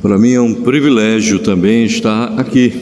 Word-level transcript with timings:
Para 0.00 0.16
mim 0.16 0.32
é 0.32 0.40
um 0.40 0.54
privilégio 0.54 1.40
também 1.40 1.84
estar 1.84 2.38
aqui. 2.38 2.72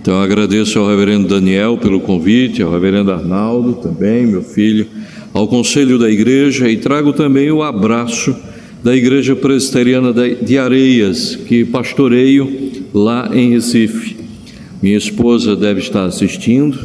Então 0.00 0.18
agradeço 0.18 0.78
ao 0.78 0.88
reverendo 0.88 1.28
Daniel 1.28 1.76
pelo 1.76 2.00
convite, 2.00 2.62
ao 2.62 2.72
reverendo 2.72 3.12
Arnaldo 3.12 3.74
também, 3.74 4.26
meu 4.26 4.42
filho, 4.42 4.86
ao 5.34 5.46
conselho 5.46 5.98
da 5.98 6.10
igreja 6.10 6.70
e 6.70 6.78
trago 6.78 7.12
também 7.12 7.50
o 7.50 7.62
abraço 7.62 8.34
da 8.82 8.96
Igreja 8.96 9.36
Presbiteriana 9.36 10.12
de 10.12 10.56
Areias, 10.56 11.36
que 11.36 11.66
pastoreio 11.66 12.50
lá 12.94 13.28
em 13.34 13.50
Recife. 13.50 14.16
Minha 14.80 14.96
esposa 14.96 15.54
deve 15.54 15.80
estar 15.80 16.04
assistindo, 16.04 16.78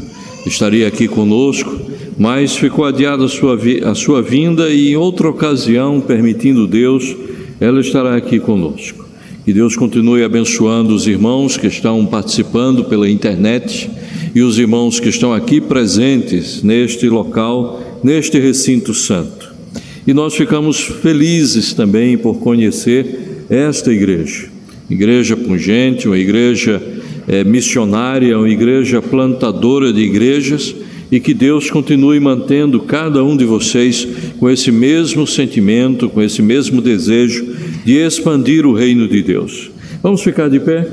estaria 0.46 0.88
aqui 0.88 1.08
conosco, 1.08 1.74
mas 2.18 2.56
ficou 2.56 2.84
adiada 2.84 3.24
a 3.24 3.30
sua, 3.30 3.58
a 3.86 3.96
sua 3.96 4.22
vinda 4.22 4.70
e 4.70 4.90
em 4.90 4.96
outra 4.98 5.30
ocasião, 5.30 6.02
permitindo 6.02 6.68
Deus, 6.68 7.16
ela 7.62 7.80
estará 7.80 8.16
aqui 8.18 8.40
conosco. 8.40 9.03
Que 9.46 9.52
Deus 9.52 9.76
continue 9.76 10.24
abençoando 10.24 10.96
os 10.96 11.06
irmãos 11.06 11.58
que 11.58 11.68
estão 11.68 12.06
participando 12.06 12.86
pela 12.86 13.10
internet 13.10 13.90
e 14.34 14.42
os 14.42 14.58
irmãos 14.58 15.02
que 15.02 15.10
estão 15.10 15.34
aqui 15.34 15.60
presentes 15.60 16.64
neste 16.64 17.10
local, 17.10 18.00
neste 18.02 18.40
recinto 18.40 18.94
santo. 18.94 19.54
E 20.08 20.14
nós 20.14 20.34
ficamos 20.34 20.80
felizes 20.80 21.74
também 21.74 22.18
por 22.18 22.36
conhecer 22.36 23.46
esta 23.50 23.92
igreja, 23.92 24.48
igreja 24.90 25.36
pungente, 25.36 26.08
uma 26.08 26.18
igreja 26.18 26.82
é, 27.28 27.44
missionária, 27.44 28.38
uma 28.38 28.50
igreja 28.50 29.02
plantadora 29.02 29.92
de 29.92 30.00
igrejas 30.00 30.74
e 31.12 31.20
que 31.20 31.34
Deus 31.34 31.70
continue 31.70 32.18
mantendo 32.18 32.80
cada 32.80 33.22
um 33.26 33.36
de 33.36 33.44
vocês 33.44 34.08
com 34.40 34.50
esse 34.50 34.72
mesmo 34.72 35.28
sentimento, 35.28 36.10
com 36.10 36.22
esse 36.22 36.42
mesmo 36.42 36.82
desejo 36.82 37.46
de 37.86 37.94
expandir 37.98 38.66
o 38.66 38.74
reino 38.74 39.08
de 39.08 39.22
Deus. 39.22 39.72
Vamos 40.02 40.22
ficar 40.22 40.50
de 40.50 40.60
pé? 40.60 40.88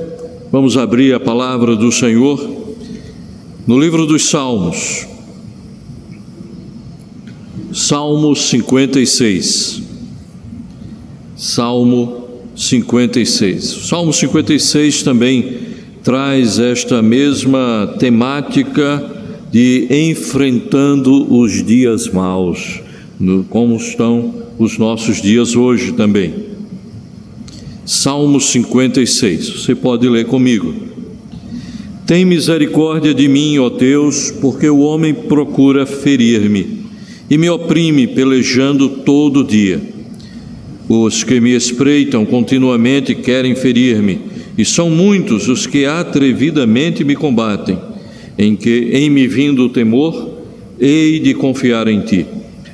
Vamos 0.53 0.77
abrir 0.77 1.15
a 1.15 1.21
palavra 1.21 1.77
do 1.77 1.93
Senhor 1.93 2.61
no 3.67 3.79
livro 3.79 4.07
dos 4.07 4.29
Salmos. 4.29 5.07
Salmo 7.73 8.35
56. 8.35 9.83
Salmo 11.37 12.29
56. 12.57 13.65
Salmo 13.65 14.13
56 14.13 15.03
também 15.05 15.59
traz 16.03 16.59
esta 16.59 17.01
mesma 17.01 17.95
temática 17.99 19.19
de 19.53 19.87
enfrentando 19.91 21.33
os 21.33 21.65
dias 21.65 22.09
maus, 22.09 22.81
como 23.49 23.77
estão 23.77 24.35
os 24.59 24.79
nossos 24.79 25.23
dias 25.23 25.55
hoje 25.55 25.93
também. 25.93 26.50
Salmo 27.93 28.41
56, 28.41 29.49
você 29.49 29.75
pode 29.75 30.09
ler 30.09 30.25
comigo. 30.27 30.73
Tem 32.07 32.25
misericórdia 32.25 33.13
de 33.13 33.27
mim, 33.27 33.59
ó 33.59 33.69
Deus, 33.69 34.31
porque 34.31 34.71
o 34.71 34.79
homem 34.79 35.13
procura 35.13 35.85
ferir-me 35.85 36.85
e 37.29 37.37
me 37.37 37.51
oprime, 37.51 38.07
pelejando 38.07 38.89
todo 38.89 39.43
dia. 39.43 39.81
Os 40.89 41.25
que 41.25 41.41
me 41.41 41.51
espreitam 41.51 42.25
continuamente 42.25 43.13
querem 43.13 43.57
ferir-me 43.57 44.21
e 44.57 44.65
são 44.65 44.89
muitos 44.89 45.49
os 45.49 45.67
que 45.67 45.85
atrevidamente 45.85 47.03
me 47.03 47.17
combatem, 47.17 47.77
em 48.39 48.55
que, 48.55 48.91
em 48.93 49.11
me 49.11 49.27
vindo 49.27 49.65
o 49.65 49.69
temor, 49.69 50.45
hei 50.79 51.19
de 51.19 51.35
confiar 51.35 51.89
em 51.89 52.03
ti. 52.03 52.25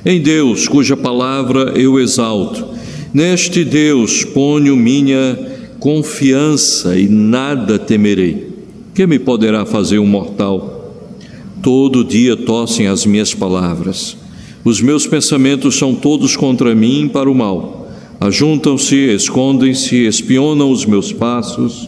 Em 0.05 0.21
Deus, 0.21 0.67
cuja 0.67 0.95
palavra 0.95 1.73
eu 1.75 1.99
exalto, 1.99 2.76
neste 3.17 3.65
Deus 3.65 4.23
ponho 4.23 4.77
minha 4.77 5.35
confiança 5.79 6.95
e 6.95 7.09
nada 7.09 7.79
temerei. 7.79 8.47
Que 8.93 9.07
me 9.07 9.17
poderá 9.17 9.65
fazer 9.65 9.97
um 9.97 10.05
mortal? 10.05 10.93
Todo 11.63 12.03
dia 12.03 12.37
tossem 12.37 12.85
as 12.85 13.07
minhas 13.07 13.33
palavras. 13.33 14.15
Os 14.63 14.79
meus 14.79 15.07
pensamentos 15.07 15.75
são 15.75 15.95
todos 15.95 16.35
contra 16.35 16.75
mim 16.75 17.09
para 17.11 17.27
o 17.27 17.33
mal 17.33 17.77
Ajuntam-se, 18.19 18.95
escondem-se, 18.95 19.95
espionam 20.07 20.71
os 20.71 20.85
meus 20.85 21.11
passos, 21.11 21.87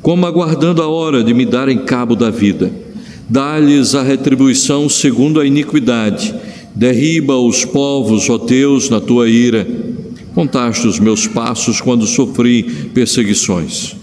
como 0.00 0.24
aguardando 0.24 0.80
a 0.80 0.88
hora 0.88 1.24
de 1.24 1.34
me 1.34 1.44
darem 1.44 1.78
cabo 1.78 2.14
da 2.14 2.30
vida. 2.30 2.70
Dá-lhes 3.28 3.94
a 3.94 4.02
retribuição 4.02 4.88
segundo 4.88 5.40
a 5.40 5.46
iniquidade. 5.46 6.32
Derriba 6.72 7.36
os 7.36 7.64
povos, 7.64 8.30
ó 8.30 8.38
Deus, 8.38 8.88
na 8.88 9.00
tua 9.00 9.28
ira. 9.28 9.66
Contaste 10.36 10.86
os 10.86 11.00
meus 11.00 11.26
passos 11.26 11.80
quando 11.80 12.06
sofri 12.06 12.62
perseguições. 12.92 13.96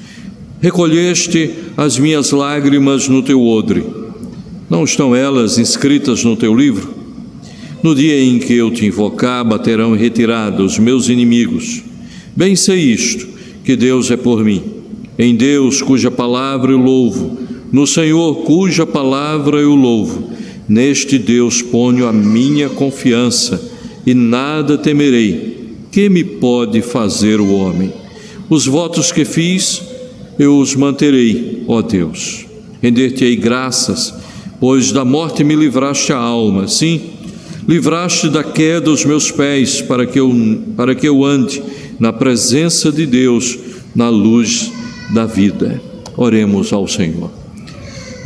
Recolheste 0.60 1.52
as 1.78 2.00
minhas 2.00 2.32
lágrimas 2.32 3.08
no 3.08 3.22
teu 3.22 3.40
odre. 3.46 3.86
Não 4.68 4.84
estão 4.84 5.16
elas 5.16 5.60
inscritas 5.60 6.24
no 6.24 6.36
teu 6.36 6.56
livro? 6.56 6.92
No 7.84 7.94
dia 7.94 8.20
em 8.20 8.40
que 8.40 8.52
eu 8.52 8.72
te 8.72 8.84
invocar, 8.84 9.46
baterão 9.46 9.96
em 9.96 10.00
retirada 10.00 10.64
os 10.64 10.80
meus 10.80 11.08
inimigos. 11.08 11.84
Bem 12.36 12.56
sei 12.56 12.80
isto, 12.80 13.28
que 13.64 13.76
Deus 13.76 14.10
é 14.10 14.18
por 14.18 14.44
mim. 14.44 14.64
Em 15.20 15.36
Deus, 15.36 15.84
cuja 15.84 16.10
palavra 16.10 16.72
eu 16.72 16.80
louvo, 16.80 17.38
no 17.72 17.86
Senhor, 17.86 18.38
cuja 18.38 18.88
palavra 18.88 19.58
eu 19.58 19.76
louvo. 19.76 20.32
Neste 20.68 21.20
Deus 21.20 21.62
ponho 21.62 22.08
a 22.08 22.12
minha 22.12 22.70
confiança 22.70 23.72
e 24.04 24.16
nada 24.16 24.80
temerei. 24.80 25.53
Que 25.94 26.10
me 26.10 26.24
pode 26.24 26.82
fazer 26.82 27.40
o 27.40 27.54
homem? 27.54 27.94
Os 28.50 28.66
votos 28.66 29.12
que 29.12 29.24
fiz, 29.24 29.80
eu 30.40 30.58
os 30.58 30.76
manterei, 30.76 31.64
ó 31.68 31.84
Deus. 31.84 32.48
Render-te-ei 32.82 33.36
graças, 33.36 34.12
pois 34.60 34.92
da 34.92 35.06
morte 35.06 35.44
me 35.44 35.56
livraste 35.56 36.12
a 36.12 36.18
alma. 36.18 36.68
Sim, 36.68 37.00
livraste 37.68 38.28
da 38.28 38.44
queda 38.44 38.90
os 38.90 39.06
meus 39.06 39.30
pés, 39.30 39.84
para 39.84 40.08
que 40.08 40.20
eu, 40.20 40.34
para 40.76 40.96
que 40.96 41.08
eu 41.08 41.24
ande 41.24 41.62
na 42.00 42.12
presença 42.12 42.92
de 42.92 43.06
Deus, 43.06 43.56
na 43.96 44.10
luz 44.10 44.72
da 45.14 45.28
vida. 45.28 45.80
Oremos 46.18 46.74
ao 46.74 46.88
Senhor. 46.88 47.30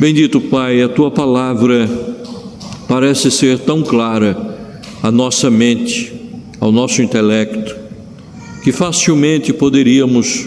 Bendito 0.00 0.40
Pai, 0.40 0.80
a 0.80 0.88
tua 0.88 1.10
palavra 1.10 1.86
parece 2.88 3.30
ser 3.30 3.58
tão 3.58 3.82
clara 3.82 4.56
à 5.02 5.10
nossa 5.12 5.50
mente, 5.50 6.17
ao 6.60 6.72
nosso 6.72 7.02
intelecto, 7.02 7.76
que 8.62 8.72
facilmente 8.72 9.52
poderíamos, 9.52 10.46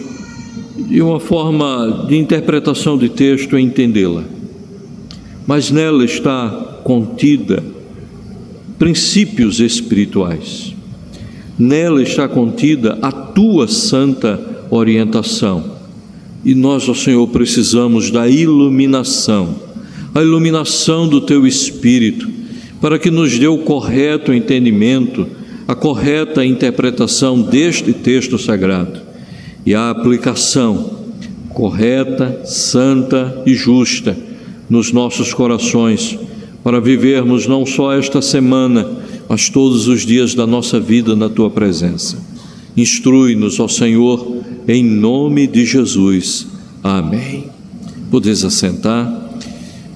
de 0.78 1.02
uma 1.02 1.20
forma 1.20 2.06
de 2.08 2.18
interpretação 2.18 2.98
de 2.98 3.10
texto, 3.10 3.58
entendê-la. 3.58 4.24
Mas 5.48 5.72
nela 5.72 6.04
está 6.04 6.80
contida 6.84 7.64
princípios 8.78 9.60
espirituais. 9.60 10.74
Nela 11.58 12.02
está 12.02 12.28
contida 12.28 12.98
a 13.00 13.12
tua 13.12 13.68
santa 13.68 14.40
orientação. 14.72 15.78
E 16.44 16.56
nós, 16.56 16.90
ó 16.90 16.94
Senhor, 16.96 17.28
precisamos 17.28 18.10
da 18.10 18.28
iluminação, 18.28 19.56
a 20.16 20.22
iluminação 20.24 21.08
do 21.08 21.22
teu 21.22 21.46
espírito, 21.46 22.28
para 22.82 22.98
que 22.98 23.12
nos 23.12 23.38
dê 23.38 23.48
o 23.48 23.60
correto 23.60 24.34
entendimento, 24.34 25.28
a 25.72 25.76
correta 25.76 26.46
interpretação 26.46 27.42
deste 27.42 27.94
texto 27.94 28.38
sagrado 28.38 29.00
e 29.66 29.74
a 29.74 29.90
aplicação 29.90 31.00
correta, 31.54 32.42
santa 32.44 33.42
e 33.46 33.54
justa 33.54 34.18
nos 34.70 34.92
nossos 34.92 35.34
corações 35.34 36.20
para 36.62 36.82
vivermos 36.82 37.48
não 37.48 37.66
só 37.66 37.94
esta 37.94 38.22
semana, 38.22 38.86
mas 39.30 39.48
todos 39.48 39.88
os 39.88 40.06
dias 40.06 40.36
da 40.36 40.46
nossa 40.46 40.78
vida 40.78 41.16
na 41.16 41.30
tua 41.30 41.50
presença. 41.50 42.18
Instrui-nos, 42.76 43.58
ó 43.58 43.70
Senhor, 43.70 44.44
em 44.68 44.84
nome 44.84 45.48
de 45.48 45.66
Jesus. 45.66 46.48
Amém. 46.84 47.46
Podes 48.12 48.44
assentar. 48.44 49.40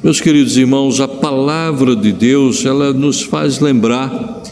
Meus 0.01 0.21
queridos 0.21 0.56
irmãos, 0.56 1.01
a 1.01 1.07
palavra 1.07 1.98
de 1.98 2.13
Deus, 2.13 2.66
ela 2.66 2.94
nos 2.94 3.21
faz 3.21 3.60
lembrar 3.60 4.44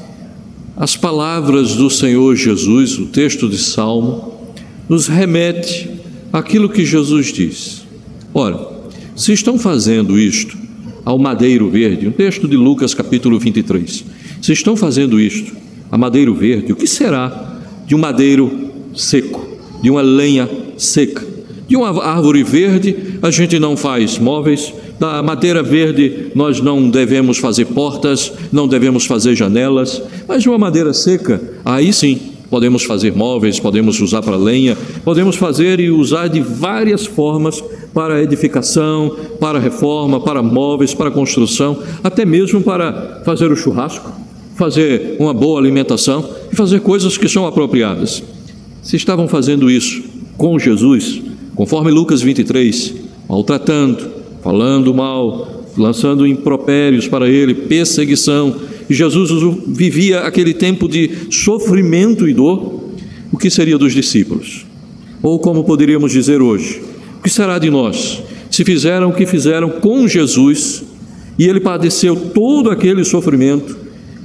as 0.75 0.95
palavras 0.95 1.75
do 1.75 1.89
Senhor 1.89 2.35
Jesus, 2.35 2.97
o 2.97 3.05
texto 3.05 3.47
de 3.47 3.57
Salmo, 3.57 4.55
nos 4.89 5.07
remete 5.07 5.89
àquilo 6.31 6.69
que 6.69 6.83
Jesus 6.83 7.31
diz. 7.31 7.83
Ora, 8.33 8.59
se 9.15 9.31
estão 9.31 9.59
fazendo 9.59 10.17
isto, 10.17 10.57
ao 11.05 11.19
madeiro 11.19 11.69
verde, 11.69 12.07
um 12.07 12.11
texto 12.11 12.47
de 12.47 12.55
Lucas 12.55 12.93
capítulo 12.93 13.37
23. 13.37 14.05
Vocês 14.41 14.57
estão 14.57 14.75
fazendo 14.75 15.19
isto, 15.19 15.53
a 15.91 15.97
madeiro 15.97 16.33
verde, 16.33 16.71
o 16.71 16.75
que 16.75 16.87
será 16.87 17.61
de 17.85 17.93
um 17.93 17.99
madeiro 17.99 18.71
seco, 18.95 19.45
de 19.81 19.91
uma 19.91 20.01
lenha 20.01 20.49
seca? 20.77 21.33
De 21.67 21.75
uma 21.75 22.03
árvore 22.03 22.43
verde, 22.43 22.95
a 23.21 23.29
gente 23.29 23.59
não 23.59 23.77
faz 23.77 24.17
móveis, 24.17 24.73
da 24.99 25.21
madeira 25.23 25.61
verde 25.63 26.27
nós 26.35 26.61
não 26.61 26.89
devemos 26.89 27.37
fazer 27.37 27.65
portas, 27.65 28.31
não 28.51 28.67
devemos 28.67 29.05
fazer 29.05 29.35
janelas, 29.35 30.01
mas 30.27 30.43
de 30.43 30.49
uma 30.49 30.57
madeira 30.57 30.93
seca, 30.93 31.41
aí 31.65 31.91
sim 31.91 32.33
podemos 32.49 32.83
fazer 32.83 33.15
móveis, 33.15 33.59
podemos 33.59 33.99
usar 33.99 34.21
para 34.21 34.37
lenha, 34.37 34.77
podemos 35.03 35.35
fazer 35.35 35.79
e 35.79 35.89
usar 35.89 36.27
de 36.27 36.39
várias 36.39 37.03
formas 37.03 37.63
para 37.93 38.21
edificação, 38.21 39.17
para 39.39 39.57
reforma, 39.57 40.19
para 40.19 40.43
móveis, 40.43 40.93
para 40.93 41.09
construção, 41.09 41.79
até 42.03 42.25
mesmo 42.25 42.61
para 42.61 43.23
fazer 43.25 43.51
o 43.51 43.55
churrasco, 43.55 44.11
fazer 44.55 45.15
uma 45.19 45.33
boa 45.33 45.59
alimentação 45.59 46.29
e 46.51 46.55
fazer 46.55 46.81
coisas 46.81 47.17
que 47.17 47.27
são 47.27 47.47
apropriadas. 47.47 48.21
Se 48.83 48.97
estavam 48.97 49.27
fazendo 49.27 49.67
isso 49.67 50.03
com 50.37 50.59
Jesus, 50.59 51.21
conforme 51.55 51.89
Lucas 51.89 52.21
23, 52.21 52.93
maltratando, 53.27 54.22
falando 54.43 54.93
mal, 54.93 55.63
lançando 55.77 56.27
impropérios 56.27 57.07
para 57.07 57.29
ele, 57.29 57.53
perseguição, 57.53 58.55
e 58.89 58.93
Jesus 58.93 59.31
vivia 59.67 60.19
aquele 60.21 60.53
tempo 60.53 60.87
de 60.87 61.09
sofrimento 61.31 62.27
e 62.27 62.33
dor, 62.33 62.83
o 63.31 63.37
que 63.37 63.49
seria 63.49 63.77
dos 63.77 63.93
discípulos? 63.93 64.65
Ou 65.21 65.39
como 65.39 65.63
poderíamos 65.63 66.11
dizer 66.11 66.41
hoje, 66.41 66.81
o 67.19 67.23
que 67.23 67.29
será 67.29 67.57
de 67.57 67.69
nós 67.69 68.21
se 68.51 68.63
fizeram 68.63 69.09
o 69.09 69.13
que 69.13 69.25
fizeram 69.25 69.67
com 69.69 70.07
Jesus 70.07 70.83
e 71.39 71.47
ele 71.47 71.59
padeceu 71.59 72.15
todo 72.15 72.69
aquele 72.69 73.03
sofrimento? 73.03 73.75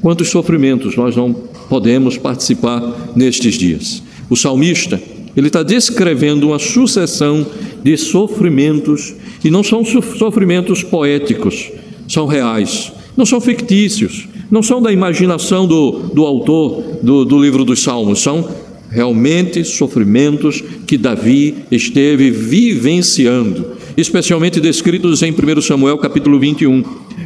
Quantos 0.03 0.29
sofrimentos 0.29 0.97
nós 0.97 1.17
não 1.17 1.33
podemos 1.33 2.19
participar 2.19 3.13
nestes 3.17 3.55
dias? 3.55 4.03
O 4.29 4.37
salmista, 4.37 5.01
ele 5.39 5.47
está 5.47 5.63
descrevendo 5.63 6.49
uma 6.49 6.59
sucessão 6.59 7.47
de 7.83 7.97
sofrimentos 7.97 9.15
e 9.45 9.51
não 9.51 9.63
são 9.63 9.85
sofrimentos 9.85 10.83
poéticos, 10.83 11.71
são 12.09 12.27
reais, 12.27 12.93
não 13.17 13.25
são 13.25 13.41
fictícios, 13.41 14.27
não 14.51 14.63
são 14.63 14.83
da 14.83 14.93
imaginação 14.93 15.67
do, 15.67 16.11
do 16.13 16.25
autor 16.25 16.83
do, 17.03 17.25
do 17.25 17.41
livro 17.41 17.65
dos 17.65 17.83
Salmos, 17.83 18.21
são 18.21 18.49
realmente 18.91 19.63
sofrimentos 19.65 20.65
que 20.87 20.99
Davi 20.99 21.57
esteve 21.71 22.31
vivenciando, 22.31 23.73
especialmente 23.97 24.61
descritos 24.61 25.23
em 25.23 25.31
1 25.31 25.61
Samuel 25.61 25.99
capítulo 25.99 26.41
21, 26.41 26.83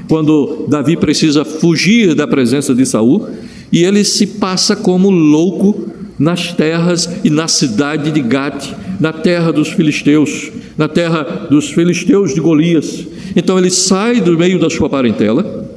quando 0.09 0.67
Davi 0.69 0.97
precisa 0.97 1.45
fugir 1.45 2.15
da 2.15 2.27
presença 2.27 2.75
de 2.75 2.85
Saul 2.85 3.29
e 3.73 3.85
ele 3.85 4.05
se 4.05 4.27
passa 4.27 4.77
como 4.77 5.09
louco 5.09 5.92
nas 6.23 6.53
terras 6.53 7.11
e 7.25 7.29
na 7.29 7.49
cidade 7.49 8.13
de 8.13 8.23
Gate, 8.23 8.69
na 9.01 9.13
terra 9.13 9.53
dos 9.53 9.71
filisteus, 9.71 10.53
na 10.79 10.87
terra 10.87 11.49
dos 11.51 11.71
filisteus 11.71 12.33
de 12.33 12.41
Golias. 12.41 13.05
Então 13.35 13.59
ele 13.59 13.71
sai 13.71 14.21
do 14.21 14.39
meio 14.39 14.57
da 14.61 14.71
sua 14.71 14.89
parentela, 14.89 15.69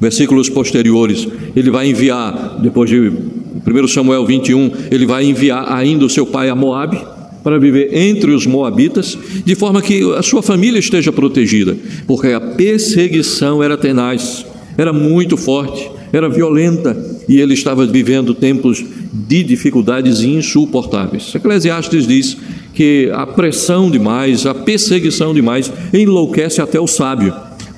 versículos 0.00 0.48
posteriores, 0.48 1.28
ele 1.54 1.70
vai 1.70 1.88
enviar, 1.88 2.58
depois 2.60 2.90
de 2.90 2.98
1 2.98 3.88
Samuel 3.88 4.26
21, 4.26 4.72
ele 4.90 5.06
vai 5.06 5.24
enviar 5.24 5.72
ainda 5.72 6.04
o 6.04 6.10
seu 6.10 6.26
pai 6.26 6.48
a 6.48 6.56
Moabe 6.56 7.00
para 7.44 7.56
viver 7.56 7.90
entre 7.96 8.32
os 8.32 8.46
moabitas, 8.46 9.16
de 9.44 9.54
forma 9.54 9.80
que 9.80 10.02
a 10.14 10.22
sua 10.22 10.42
família 10.42 10.80
esteja 10.80 11.12
protegida, 11.12 11.76
porque 12.08 12.28
a 12.28 12.40
perseguição 12.40 13.62
era 13.62 13.76
tenaz, 13.76 14.44
era 14.76 14.92
muito 14.92 15.36
forte, 15.36 15.88
era 16.12 16.28
violenta, 16.28 17.09
e 17.30 17.40
ele 17.40 17.54
estava 17.54 17.86
vivendo 17.86 18.34
tempos 18.34 18.84
de 19.12 19.44
dificuldades 19.44 20.20
insuportáveis. 20.20 21.32
Eclesiastes 21.32 22.04
diz 22.04 22.36
que 22.74 23.08
a 23.14 23.24
pressão 23.24 23.88
demais, 23.88 24.46
a 24.46 24.52
perseguição 24.52 25.32
demais 25.32 25.72
enlouquece 25.94 26.60
até 26.60 26.80
o 26.80 26.88
sábio. 26.88 27.32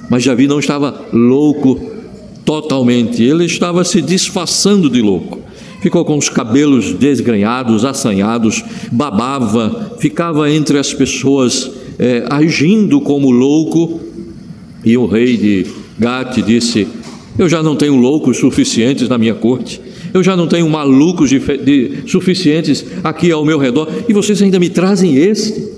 Mas 0.09 0.25
Davi 0.25 0.47
não 0.47 0.59
estava 0.59 0.99
louco 1.13 1.79
totalmente. 2.47 3.23
Ele 3.23 3.45
estava 3.45 3.85
se 3.85 4.01
disfarçando 4.01 4.89
de 4.89 5.03
louco. 5.03 5.41
Ficou 5.83 6.03
com 6.03 6.17
os 6.17 6.31
cabelos 6.31 6.95
desgrenhados, 6.95 7.85
assanhados, 7.85 8.65
babava, 8.91 9.97
ficava 10.01 10.51
entre 10.51 10.79
as 10.79 10.95
pessoas 10.95 11.71
é, 11.99 12.25
agindo 12.31 13.03
como 13.03 13.31
louco. 13.31 14.01
E 14.83 14.97
o 14.97 15.05
rei 15.05 15.37
de 15.37 15.67
Gate 15.99 16.41
disse: 16.41 16.89
Eu 17.39 17.49
já 17.49 17.63
não 17.63 17.75
tenho 17.75 17.97
loucos 17.97 18.39
suficientes 18.39 19.09
na 19.09 19.17
minha 19.17 19.35
corte. 19.35 19.81
Eu 20.13 20.23
já 20.23 20.37
não 20.37 20.47
tenho 20.47 20.69
malucos 20.69 21.31
de, 21.31 21.39
de, 21.39 22.03
suficientes 22.07 22.85
aqui 23.03 23.31
ao 23.31 23.45
meu 23.45 23.59
redor. 23.59 23.89
E 24.09 24.13
vocês 24.13 24.41
ainda 24.43 24.59
me 24.59 24.69
trazem 24.69 25.17
este? 25.17 25.69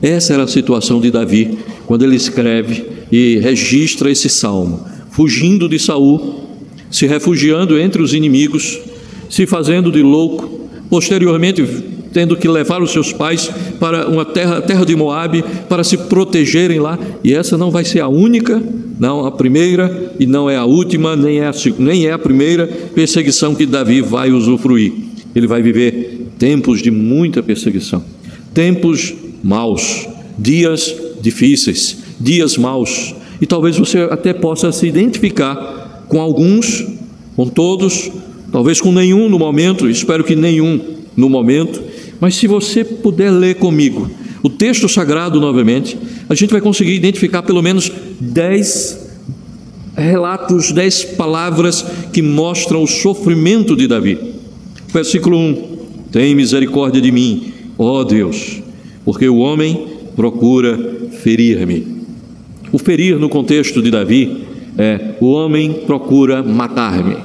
Essa 0.00 0.34
era 0.34 0.44
a 0.44 0.48
situação 0.48 1.00
de 1.00 1.10
Davi 1.10 1.58
quando 1.86 2.04
ele 2.04 2.16
escreve 2.16 2.84
e 3.10 3.38
registra 3.38 4.10
esse 4.10 4.28
salmo 4.28 4.92
fugindo 5.12 5.68
de 5.68 5.78
Saul, 5.78 6.48
se 6.90 7.06
refugiando 7.06 7.78
entre 7.78 8.02
os 8.02 8.14
inimigos, 8.14 8.80
se 9.28 9.46
fazendo 9.46 9.92
de 9.92 10.02
louco, 10.02 10.68
posteriormente 10.90 11.64
tendo 12.12 12.36
que 12.36 12.48
levar 12.48 12.82
os 12.82 12.90
seus 12.90 13.12
pais 13.12 13.50
para 13.78 14.08
uma 14.08 14.24
terra, 14.24 14.60
terra 14.60 14.84
de 14.84 14.96
Moabe 14.96 15.44
para 15.68 15.84
se 15.84 15.96
protegerem 15.96 16.80
lá, 16.80 16.98
e 17.22 17.32
essa 17.32 17.56
não 17.56 17.70
vai 17.70 17.84
ser 17.84 18.00
a 18.00 18.08
única, 18.08 18.62
não 19.02 19.26
a 19.26 19.32
primeira 19.32 20.14
e 20.20 20.28
não 20.28 20.48
é 20.48 20.54
a 20.54 20.64
última, 20.64 21.16
nem 21.16 21.40
é 21.40 21.48
a, 21.48 21.52
nem 21.76 22.06
é 22.06 22.12
a 22.12 22.18
primeira 22.18 22.68
perseguição 22.68 23.52
que 23.52 23.66
Davi 23.66 24.00
vai 24.00 24.30
usufruir. 24.30 24.92
Ele 25.34 25.48
vai 25.48 25.60
viver 25.60 26.28
tempos 26.38 26.80
de 26.80 26.88
muita 26.92 27.42
perseguição, 27.42 28.04
tempos 28.54 29.12
maus, 29.42 30.06
dias 30.38 30.94
difíceis, 31.20 31.98
dias 32.20 32.56
maus, 32.56 33.12
e 33.40 33.46
talvez 33.46 33.76
você 33.76 34.02
até 34.08 34.32
possa 34.32 34.70
se 34.70 34.86
identificar 34.86 36.04
com 36.06 36.20
alguns, 36.20 36.86
com 37.34 37.48
todos, 37.48 38.08
talvez 38.52 38.80
com 38.80 38.92
nenhum 38.92 39.28
no 39.28 39.36
momento, 39.36 39.90
espero 39.90 40.22
que 40.22 40.36
nenhum 40.36 40.80
no 41.16 41.28
momento, 41.28 41.82
mas 42.20 42.36
se 42.36 42.46
você 42.46 42.84
puder 42.84 43.32
ler 43.32 43.56
comigo 43.56 44.08
o 44.42 44.48
texto 44.48 44.88
sagrado 44.88 45.40
novamente, 45.40 45.96
a 46.32 46.34
gente 46.34 46.50
vai 46.50 46.62
conseguir 46.62 46.94
identificar 46.94 47.42
pelo 47.42 47.62
menos 47.62 47.92
dez 48.18 49.06
relatos, 49.94 50.72
dez 50.72 51.04
palavras 51.04 51.84
que 52.10 52.22
mostram 52.22 52.82
o 52.82 52.86
sofrimento 52.86 53.76
de 53.76 53.86
Davi. 53.86 54.18
Versículo 54.88 55.36
1: 55.36 55.78
Tem 56.10 56.34
misericórdia 56.34 57.02
de 57.02 57.12
mim, 57.12 57.52
ó 57.76 58.02
Deus, 58.02 58.62
porque 59.04 59.28
o 59.28 59.36
homem 59.40 59.88
procura 60.16 61.10
ferir-me. 61.22 62.02
O 62.72 62.78
ferir 62.78 63.18
no 63.18 63.28
contexto 63.28 63.82
de 63.82 63.90
Davi 63.90 64.44
é: 64.78 65.16
o 65.20 65.32
homem 65.32 65.82
procura 65.86 66.42
matar-me. 66.42 67.16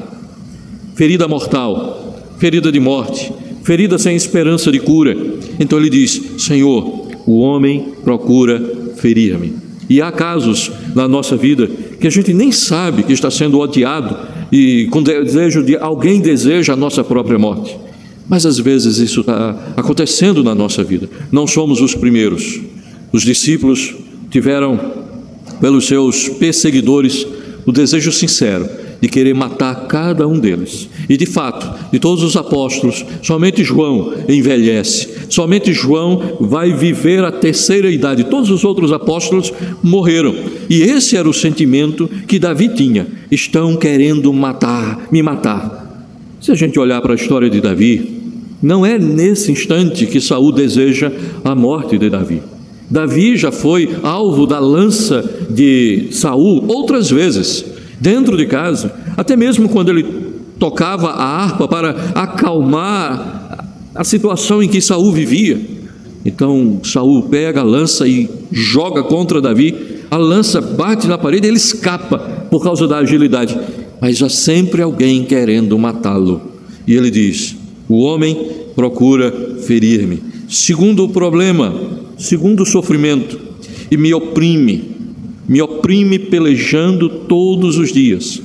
Ferida 0.95 1.29
mortal, 1.29 2.19
ferida 2.39 2.73
de 2.73 2.79
morte, 2.81 3.31
ferida 3.63 3.97
sem 3.97 4.17
esperança 4.17 4.69
de 4.69 4.81
cura. 4.81 5.15
Então 5.57 5.79
ele 5.79 5.89
diz: 5.89 6.21
Senhor, 6.39 7.07
o 7.27 7.39
homem 7.39 7.93
procura 8.05 8.76
ferir-me. 8.97 9.53
E 9.89 10.01
há 10.01 10.11
casos 10.11 10.71
na 10.93 11.07
nossa 11.07 11.37
vida 11.37 11.69
que 11.99 12.07
a 12.07 12.09
gente 12.09 12.33
nem 12.33 12.51
sabe 12.51 13.03
que 13.03 13.13
está 13.13 13.31
sendo 13.31 13.59
odiado 13.59 14.17
e 14.51 14.87
com 14.91 15.01
desejo 15.01 15.63
de 15.63 15.77
alguém 15.77 16.19
deseja 16.19 16.73
a 16.73 16.75
nossa 16.75 17.03
própria 17.03 17.39
morte. 17.39 17.77
Mas 18.27 18.45
às 18.45 18.59
vezes 18.59 18.97
isso 18.97 19.21
está 19.21 19.73
acontecendo 19.77 20.43
na 20.43 20.53
nossa 20.53 20.83
vida. 20.83 21.09
Não 21.31 21.47
somos 21.47 21.79
os 21.79 21.95
primeiros. 21.95 22.59
Os 23.13 23.23
discípulos 23.23 23.95
tiveram 24.29 24.77
pelos 25.61 25.87
seus 25.87 26.27
perseguidores 26.27 27.25
o 27.67 27.71
desejo 27.73 28.13
sincero 28.13 28.67
de 29.01 29.09
querer 29.09 29.35
matar 29.35 29.87
cada 29.87 30.25
um 30.25 30.39
deles. 30.39 30.89
E 31.09 31.17
de 31.17 31.25
fato, 31.25 31.91
de 31.91 31.99
todos 31.99 32.23
os 32.23 32.37
apóstolos, 32.37 33.05
somente 33.21 33.63
João 33.63 34.13
envelhece, 34.27 35.09
somente 35.29 35.73
João 35.73 36.37
vai 36.39 36.73
viver 36.73 37.23
a 37.23 37.31
terceira 37.31 37.91
idade. 37.91 38.23
Todos 38.23 38.49
os 38.49 38.63
outros 38.63 38.93
apóstolos 38.93 39.53
morreram. 39.83 40.33
E 40.69 40.81
esse 40.81 41.17
era 41.17 41.29
o 41.29 41.33
sentimento 41.33 42.09
que 42.25 42.39
Davi 42.39 42.69
tinha: 42.69 43.05
estão 43.29 43.75
querendo 43.75 44.31
matar, 44.31 45.07
me 45.11 45.21
matar. 45.21 46.07
Se 46.39 46.51
a 46.51 46.55
gente 46.55 46.79
olhar 46.79 47.01
para 47.01 47.13
a 47.13 47.15
história 47.15 47.49
de 47.49 47.59
Davi, 47.59 48.21
não 48.63 48.85
é 48.85 48.97
nesse 48.97 49.51
instante 49.51 50.05
que 50.05 50.21
Saul 50.21 50.51
deseja 50.53 51.11
a 51.43 51.53
morte 51.53 51.97
de 51.97 52.09
Davi. 52.09 52.41
Davi 52.89 53.35
já 53.35 53.51
foi 53.51 53.97
alvo 54.01 54.45
da 54.45 54.59
lança 54.59 55.47
de 55.49 56.07
Saul 56.11 56.65
outras 56.67 57.09
vezes, 57.09 57.65
dentro 57.99 58.37
de 58.37 58.45
casa, 58.45 58.93
até 59.17 59.35
mesmo 59.35 59.67
quando 59.67 59.89
ele 59.89 60.03
tocava 60.57 61.09
a 61.09 61.43
harpa 61.43 61.67
para 61.67 61.89
acalmar 62.15 63.73
a 63.93 64.03
situação 64.03 64.63
em 64.63 64.69
que 64.69 64.79
Saul 64.79 65.11
vivia. 65.11 65.59
Então 66.25 66.79
Saul 66.83 67.23
pega 67.23 67.61
a 67.61 67.63
lança 67.63 68.07
e 68.07 68.29
joga 68.51 69.03
contra 69.03 69.41
Davi, 69.41 69.75
a 70.09 70.17
lança 70.17 70.61
bate 70.61 71.07
na 71.07 71.17
parede, 71.17 71.47
ele 71.47 71.57
escapa 71.57 72.17
por 72.49 72.63
causa 72.63 72.87
da 72.87 72.97
agilidade, 72.97 73.57
mas 73.99 74.21
há 74.21 74.29
sempre 74.29 74.81
alguém 74.81 75.23
querendo 75.23 75.77
matá-lo. 75.77 76.41
E 76.87 76.93
ele 76.95 77.11
diz: 77.11 77.55
O 77.89 77.99
homem 77.99 78.49
procura 78.75 79.33
ferir-me. 79.61 80.23
Segundo 80.47 81.03
o 81.03 81.09
problema, 81.09 81.73
segundo 82.17 82.65
sofrimento, 82.65 83.39
e 83.89 83.97
me 83.97 84.13
oprime, 84.13 84.83
me 85.47 85.61
oprime 85.61 86.19
pelejando 86.19 87.07
todos 87.09 87.77
os 87.77 87.91
dias. 87.91 88.41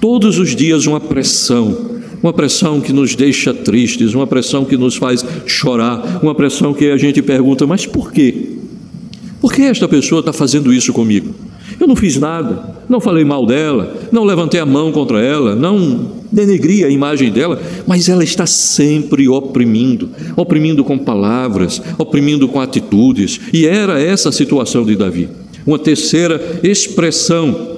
Todos 0.00 0.38
os 0.38 0.54
dias 0.54 0.86
uma 0.86 1.00
pressão, 1.00 2.00
uma 2.22 2.32
pressão 2.32 2.80
que 2.80 2.92
nos 2.92 3.14
deixa 3.14 3.52
tristes, 3.52 4.14
uma 4.14 4.26
pressão 4.26 4.64
que 4.64 4.76
nos 4.76 4.96
faz 4.96 5.24
chorar, 5.46 6.20
uma 6.22 6.34
pressão 6.34 6.74
que 6.74 6.90
a 6.90 6.96
gente 6.96 7.22
pergunta: 7.22 7.66
mas 7.66 7.86
por 7.86 8.12
quê? 8.12 8.50
Por 9.40 9.52
que 9.52 9.62
esta 9.62 9.88
pessoa 9.88 10.20
está 10.20 10.32
fazendo 10.32 10.72
isso 10.72 10.92
comigo? 10.92 11.34
Eu 11.78 11.86
não 11.86 11.96
fiz 11.96 12.16
nada, 12.16 12.76
não 12.88 13.00
falei 13.00 13.24
mal 13.24 13.46
dela, 13.46 13.94
não 14.10 14.24
levantei 14.24 14.58
a 14.60 14.66
mão 14.66 14.90
contra 14.92 15.20
ela, 15.20 15.54
não 15.54 16.12
denegri 16.32 16.84
a 16.84 16.88
imagem 16.88 17.30
dela, 17.30 17.60
mas 17.86 18.08
ela 18.08 18.24
está 18.24 18.46
sempre 18.46 19.28
oprimindo, 19.28 20.10
oprimindo 20.36 20.82
com 20.82 20.98
palavras, 20.98 21.82
oprimindo 21.98 22.48
com 22.48 22.60
atitudes, 22.60 23.40
e 23.52 23.66
era 23.66 24.00
essa 24.00 24.30
a 24.30 24.32
situação 24.32 24.84
de 24.84 24.96
Davi. 24.96 25.28
Uma 25.66 25.78
terceira 25.78 26.60
expressão. 26.62 27.76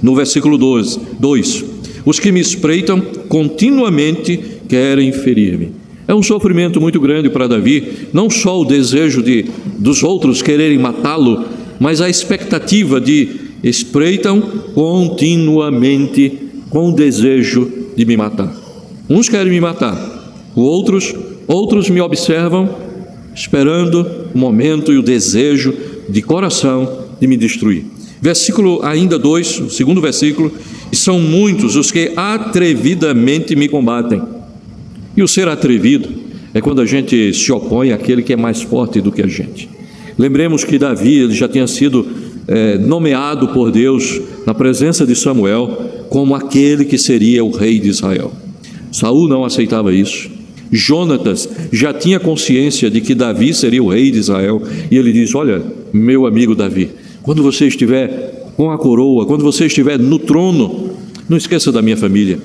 No 0.00 0.14
versículo 0.14 0.56
12, 0.56 1.00
2: 1.18 1.64
Os 2.04 2.20
que 2.20 2.30
me 2.30 2.40
espreitam 2.40 3.00
continuamente 3.28 4.38
querem 4.68 5.12
ferir-me. 5.12 5.72
É 6.06 6.14
um 6.14 6.22
sofrimento 6.22 6.80
muito 6.80 7.00
grande 7.00 7.28
para 7.28 7.46
Davi, 7.46 8.08
não 8.12 8.30
só 8.30 8.60
o 8.60 8.64
desejo 8.64 9.22
de 9.22 9.46
dos 9.78 10.02
outros 10.02 10.40
quererem 10.40 10.78
matá-lo, 10.78 11.44
mas 11.78 12.00
a 12.00 12.08
expectativa 12.08 13.00
de 13.00 13.48
espreitam 13.62 14.40
continuamente 14.74 16.38
com 16.70 16.90
o 16.90 16.94
desejo 16.94 17.70
de 17.96 18.04
me 18.04 18.16
matar. 18.16 18.54
Uns 19.08 19.28
querem 19.28 19.52
me 19.52 19.60
matar, 19.60 19.96
outros, 20.54 21.14
outros 21.46 21.88
me 21.88 22.00
observam 22.00 22.68
esperando 23.34 24.06
o 24.34 24.38
momento 24.38 24.92
e 24.92 24.98
o 24.98 25.02
desejo 25.02 25.74
de 26.08 26.20
coração 26.22 27.06
de 27.20 27.26
me 27.26 27.36
destruir. 27.36 27.84
Versículo 28.20 28.80
ainda 28.82 29.18
2, 29.18 29.60
o 29.60 29.70
segundo 29.70 30.00
versículo, 30.00 30.52
e 30.90 30.96
são 30.96 31.20
muitos 31.20 31.76
os 31.76 31.92
que 31.92 32.12
atrevidamente 32.16 33.54
me 33.54 33.68
combatem. 33.68 34.20
E 35.16 35.22
o 35.22 35.28
ser 35.28 35.46
atrevido 35.48 36.08
é 36.52 36.60
quando 36.60 36.80
a 36.80 36.86
gente 36.86 37.32
se 37.32 37.52
opõe 37.52 37.92
àquele 37.92 38.22
que 38.22 38.32
é 38.32 38.36
mais 38.36 38.62
forte 38.62 39.00
do 39.00 39.12
que 39.12 39.22
a 39.22 39.26
gente. 39.26 39.68
Lembremos 40.18 40.64
que 40.64 40.78
Davi 40.78 41.18
ele 41.18 41.34
já 41.34 41.46
tinha 41.46 41.66
sido 41.66 42.06
é, 42.48 42.76
nomeado 42.76 43.48
por 43.48 43.70
Deus 43.70 44.20
na 44.44 44.52
presença 44.52 45.06
de 45.06 45.14
Samuel 45.14 46.06
como 46.08 46.34
aquele 46.34 46.84
que 46.84 46.98
seria 46.98 47.44
o 47.44 47.50
rei 47.50 47.78
de 47.78 47.88
Israel. 47.88 48.32
Saul 48.90 49.28
não 49.28 49.44
aceitava 49.44 49.94
isso. 49.94 50.30
Jonatas 50.72 51.48
já 51.72 51.94
tinha 51.94 52.18
consciência 52.18 52.90
de 52.90 53.00
que 53.00 53.14
Davi 53.14 53.54
seria 53.54 53.82
o 53.82 53.88
rei 53.88 54.10
de 54.10 54.18
Israel 54.18 54.62
e 54.90 54.96
ele 54.96 55.12
diz: 55.12 55.34
Olha, 55.34 55.62
meu 55.92 56.26
amigo 56.26 56.54
Davi, 56.54 56.90
quando 57.22 57.42
você 57.42 57.66
estiver 57.66 58.50
com 58.56 58.70
a 58.70 58.76
coroa, 58.76 59.24
quando 59.24 59.44
você 59.44 59.66
estiver 59.66 59.98
no 59.98 60.18
trono, 60.18 60.90
não 61.28 61.36
esqueça 61.36 61.70
da 61.70 61.80
minha 61.80 61.96
família, 61.96 62.38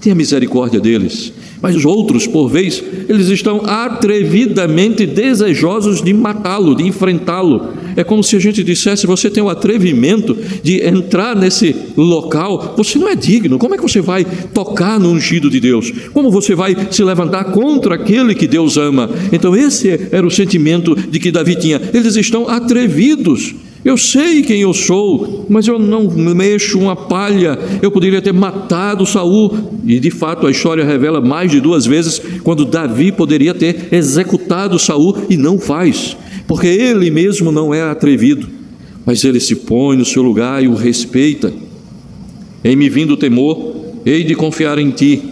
tenha 0.00 0.14
misericórdia 0.14 0.80
deles, 0.80 1.32
mas 1.60 1.74
os 1.74 1.84
outros, 1.84 2.26
por 2.26 2.48
vez, 2.48 2.82
eles 3.08 3.28
estão 3.28 3.62
atrevidamente 3.64 5.06
desejosos 5.06 6.02
de 6.02 6.12
matá-lo, 6.14 6.74
de 6.74 6.86
enfrentá-lo. 6.86 7.72
É 7.98 8.04
como 8.04 8.22
se 8.22 8.36
a 8.36 8.38
gente 8.38 8.62
dissesse: 8.62 9.08
você 9.08 9.28
tem 9.28 9.42
o 9.42 9.48
atrevimento 9.48 10.36
de 10.62 10.86
entrar 10.86 11.34
nesse 11.34 11.74
local, 11.96 12.74
você 12.76 12.96
não 12.96 13.08
é 13.08 13.16
digno. 13.16 13.58
Como 13.58 13.74
é 13.74 13.76
que 13.76 13.82
você 13.82 14.00
vai 14.00 14.24
tocar 14.54 15.00
no 15.00 15.10
ungido 15.10 15.50
de 15.50 15.58
Deus? 15.58 15.92
Como 16.14 16.30
você 16.30 16.54
vai 16.54 16.76
se 16.92 17.02
levantar 17.02 17.46
contra 17.46 17.96
aquele 17.96 18.36
que 18.36 18.46
Deus 18.46 18.76
ama? 18.76 19.10
Então, 19.32 19.56
esse 19.56 20.08
era 20.12 20.24
o 20.24 20.30
sentimento 20.30 20.94
de 20.94 21.18
que 21.18 21.32
Davi 21.32 21.56
tinha. 21.56 21.80
Eles 21.92 22.14
estão 22.14 22.48
atrevidos 22.48 23.52
eu 23.84 23.96
sei 23.96 24.42
quem 24.42 24.60
eu 24.60 24.74
sou, 24.74 25.46
mas 25.48 25.68
eu 25.68 25.78
não 25.78 26.10
mexo 26.10 26.78
uma 26.78 26.96
palha. 26.96 27.58
Eu 27.80 27.90
poderia 27.90 28.20
ter 28.20 28.32
matado 28.32 29.06
Saul, 29.06 29.56
e 29.86 30.00
de 30.00 30.10
fato 30.10 30.46
a 30.46 30.50
história 30.50 30.84
revela 30.84 31.20
mais 31.20 31.50
de 31.50 31.60
duas 31.60 31.86
vezes 31.86 32.20
quando 32.42 32.64
Davi 32.64 33.12
poderia 33.12 33.54
ter 33.54 33.88
executado 33.92 34.78
Saul 34.78 35.16
e 35.30 35.36
não 35.36 35.58
faz, 35.58 36.16
porque 36.48 36.66
ele 36.66 37.08
mesmo 37.12 37.52
não 37.52 37.72
é 37.72 37.82
atrevido, 37.82 38.48
mas 39.06 39.22
ele 39.22 39.38
se 39.38 39.54
põe 39.54 39.96
no 39.96 40.04
seu 40.04 40.22
lugar 40.22 40.62
e 40.64 40.66
o 40.66 40.74
respeita. 40.74 41.52
Em 42.64 42.74
me 42.74 42.88
vindo 42.90 43.12
o 43.12 43.16
temor, 43.16 43.76
hei 44.04 44.24
de 44.24 44.34
confiar 44.34 44.78
em 44.78 44.90
ti, 44.90 45.22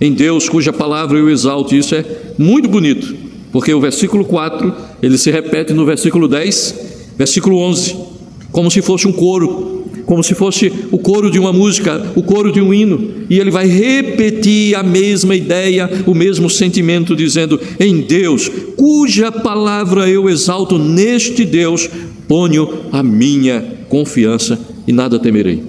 em 0.00 0.12
Deus 0.12 0.48
cuja 0.48 0.72
palavra 0.72 1.16
eu 1.16 1.30
exalto. 1.30 1.76
Isso 1.76 1.94
é 1.94 2.04
muito 2.36 2.68
bonito, 2.68 3.14
porque 3.52 3.72
o 3.72 3.80
versículo 3.80 4.24
4 4.24 4.74
ele 5.00 5.16
se 5.16 5.30
repete 5.30 5.72
no 5.72 5.86
versículo 5.86 6.26
10 6.26 6.90
Versículo 7.16 7.58
11: 7.58 7.96
como 8.50 8.70
se 8.70 8.82
fosse 8.82 9.06
um 9.06 9.12
coro, 9.12 9.81
como 10.12 10.22
se 10.22 10.34
fosse 10.34 10.70
o 10.90 10.98
coro 10.98 11.30
de 11.30 11.38
uma 11.38 11.54
música, 11.54 12.12
o 12.14 12.22
coro 12.22 12.52
de 12.52 12.60
um 12.60 12.74
hino, 12.74 13.12
e 13.30 13.40
ele 13.40 13.50
vai 13.50 13.66
repetir 13.66 14.74
a 14.74 14.82
mesma 14.82 15.34
ideia, 15.34 15.88
o 16.06 16.14
mesmo 16.14 16.50
sentimento, 16.50 17.16
dizendo: 17.16 17.58
Em 17.80 18.02
Deus, 18.02 18.46
cuja 18.76 19.32
palavra 19.32 20.06
eu 20.06 20.28
exalto, 20.28 20.76
neste 20.78 21.46
Deus 21.46 21.88
ponho 22.28 22.68
a 22.92 23.02
minha 23.02 23.64
confiança 23.88 24.60
e 24.86 24.92
nada 24.92 25.18
temerei. 25.18 25.62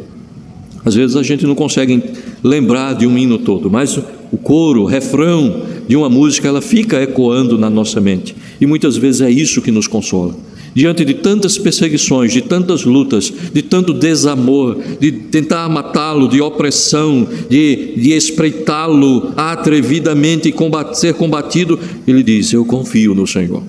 Às 0.84 0.94
vezes 0.94 1.16
a 1.16 1.24
gente 1.24 1.46
não 1.46 1.56
consegue 1.56 2.04
lembrar 2.44 2.96
de 2.96 3.08
um 3.08 3.18
hino 3.18 3.38
todo, 3.38 3.72
mas 3.72 3.98
o 4.30 4.36
coro, 4.36 4.82
o 4.82 4.86
refrão 4.86 5.62
de 5.88 5.96
uma 5.96 6.10
música, 6.10 6.50
ela 6.50 6.62
fica 6.62 7.02
ecoando 7.02 7.58
na 7.58 7.70
nossa 7.70 8.02
mente, 8.02 8.36
e 8.60 8.66
muitas 8.66 8.98
vezes 8.98 9.22
é 9.22 9.32
isso 9.32 9.62
que 9.62 9.72
nos 9.72 9.88
consola 9.88 10.36
diante 10.74 11.06
de 11.06 11.14
tantas 11.16 11.58
perseguições, 11.58 12.32
de 12.32 12.42
tantas 12.42 12.84
lutas, 12.84 13.32
de 13.54 13.62
tanto 13.62 13.94
desamor, 13.94 14.78
de 15.00 15.12
tentar 15.12 15.70
matá-lo, 15.70 16.28
de 16.28 16.42
opressão, 16.42 17.28
de, 17.50 17.94
de 17.96 18.12
espreitá-lo 18.12 19.34
atrevidamente 19.38 20.50
e 20.50 20.52
combater, 20.52 20.96
ser 20.96 21.14
combatido, 21.14 21.80
ele 22.08 22.24
diz: 22.24 22.54
Eu 22.54 22.66
confio 22.66 23.14
no 23.14 23.28
Senhor. 23.28 23.64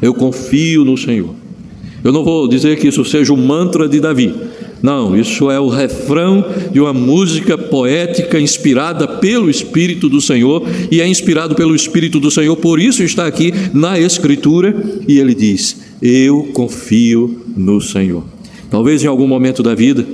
Eu 0.00 0.14
confio 0.14 0.84
no 0.84 0.96
Senhor. 0.96 1.34
Eu 2.04 2.12
não 2.12 2.22
vou 2.22 2.46
dizer 2.46 2.78
que 2.78 2.88
isso 2.88 3.04
seja 3.04 3.32
o 3.32 3.36
mantra 3.36 3.88
de 3.88 4.00
Davi. 4.00 4.32
Não, 4.86 5.16
isso 5.16 5.50
é 5.50 5.58
o 5.58 5.68
refrão 5.68 6.44
de 6.70 6.78
uma 6.78 6.92
música 6.92 7.58
poética 7.58 8.38
inspirada 8.38 9.08
pelo 9.08 9.50
Espírito 9.50 10.08
do 10.08 10.20
Senhor 10.20 10.62
e 10.92 11.00
é 11.00 11.08
inspirado 11.08 11.56
pelo 11.56 11.74
Espírito 11.74 12.20
do 12.20 12.30
Senhor, 12.30 12.54
por 12.54 12.78
isso 12.78 13.02
está 13.02 13.26
aqui 13.26 13.52
na 13.74 13.98
Escritura 13.98 14.72
e 15.08 15.18
ele 15.18 15.34
diz: 15.34 15.76
eu 16.00 16.50
confio 16.52 17.42
no 17.56 17.80
Senhor. 17.80 18.22
Talvez 18.70 19.02
em 19.02 19.08
algum 19.08 19.26
momento 19.26 19.60
da 19.60 19.74
vida, 19.74 20.06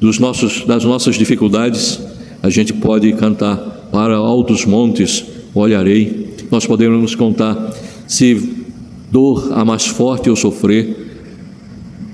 dos 0.00 0.18
nossos, 0.18 0.64
das 0.64 0.82
nossas 0.82 1.16
dificuldades, 1.16 2.00
a 2.42 2.48
gente 2.48 2.72
pode 2.72 3.12
cantar 3.12 3.58
para 3.92 4.16
altos 4.16 4.64
montes 4.64 5.26
olharei. 5.54 6.28
Nós 6.50 6.64
podemos 6.64 7.14
contar 7.14 7.70
se 8.06 8.64
dor 9.12 9.52
a 9.52 9.62
mais 9.62 9.86
forte 9.86 10.30
eu 10.30 10.36
sofrer. 10.36 11.04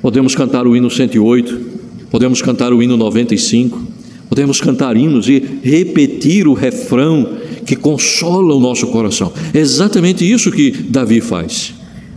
Podemos 0.03 0.35
cantar 0.35 0.67
o 0.67 0.77
hino 0.77 0.91
108, 0.91 1.72
podemos 2.13 2.43
cantar 2.43 2.75
o 2.75 2.83
hino 2.83 2.95
95, 2.95 3.81
podemos 4.29 4.61
cantar 4.61 4.99
hinos 4.99 5.31
e 5.31 5.43
repetir 5.63 6.47
o 6.47 6.53
refrão 6.53 7.27
que 7.65 7.75
consola 7.75 8.55
o 8.55 8.61
nosso 8.61 8.87
coração. 8.89 9.33
É 9.55 9.59
exatamente 9.59 10.31
isso 10.31 10.53
que 10.53 10.71
Davi 10.71 11.23
faz. 11.23 11.73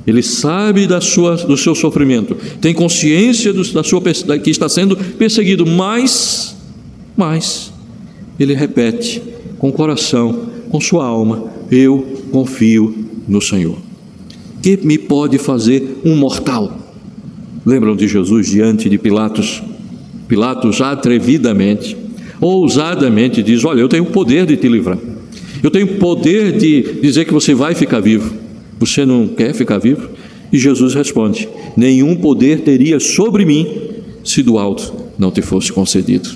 Ele 0.05 0.21
sabe 0.21 0.85
da 0.85 0.99
sua, 0.99 1.37
do 1.37 1.55
seu 1.55 1.73
sofrimento, 1.73 2.35
tem 2.59 2.73
consciência 2.73 3.53
do, 3.53 3.63
da 3.71 3.83
sua, 3.83 4.01
da, 4.27 4.37
que 4.37 4.49
está 4.49 4.67
sendo 4.67 4.97
perseguido, 4.97 5.65
mas, 5.65 6.57
mas, 7.15 7.71
ele 8.37 8.53
repete 8.53 9.21
com 9.57 9.69
o 9.69 9.73
coração, 9.73 10.49
com 10.69 10.81
sua 10.81 11.05
alma: 11.05 11.45
Eu 11.71 12.21
confio 12.31 13.07
no 13.27 13.41
Senhor. 13.41 13.77
Que 14.61 14.77
me 14.83 14.97
pode 14.97 15.37
fazer 15.37 16.01
um 16.03 16.17
mortal? 16.17 16.77
Lembram 17.65 17.95
de 17.95 18.07
Jesus 18.07 18.47
diante 18.47 18.89
de 18.89 18.97
Pilatos? 18.97 19.63
Pilatos 20.27 20.81
atrevidamente, 20.81 21.95
ousadamente 22.41 23.43
diz: 23.43 23.63
Olha, 23.63 23.81
eu 23.81 23.87
tenho 23.87 24.03
o 24.03 24.07
poder 24.07 24.45
de 24.45 24.57
te 24.57 24.67
livrar, 24.67 24.97
eu 25.61 25.71
tenho 25.71 25.87
poder 25.99 26.57
de 26.57 26.99
dizer 27.01 27.25
que 27.25 27.33
você 27.33 27.53
vai 27.53 27.75
ficar 27.75 27.99
vivo. 27.99 28.33
Você 28.79 29.05
não 29.05 29.27
quer 29.27 29.53
ficar 29.53 29.77
vivo? 29.77 30.09
E 30.51 30.57
Jesus 30.57 30.93
responde: 30.93 31.47
Nenhum 31.75 32.15
poder 32.15 32.61
teria 32.61 32.99
sobre 32.99 33.45
mim 33.45 33.67
se 34.23 34.41
do 34.41 34.57
alto 34.57 34.93
não 35.17 35.31
te 35.31 35.41
fosse 35.41 35.71
concedido. 35.71 36.29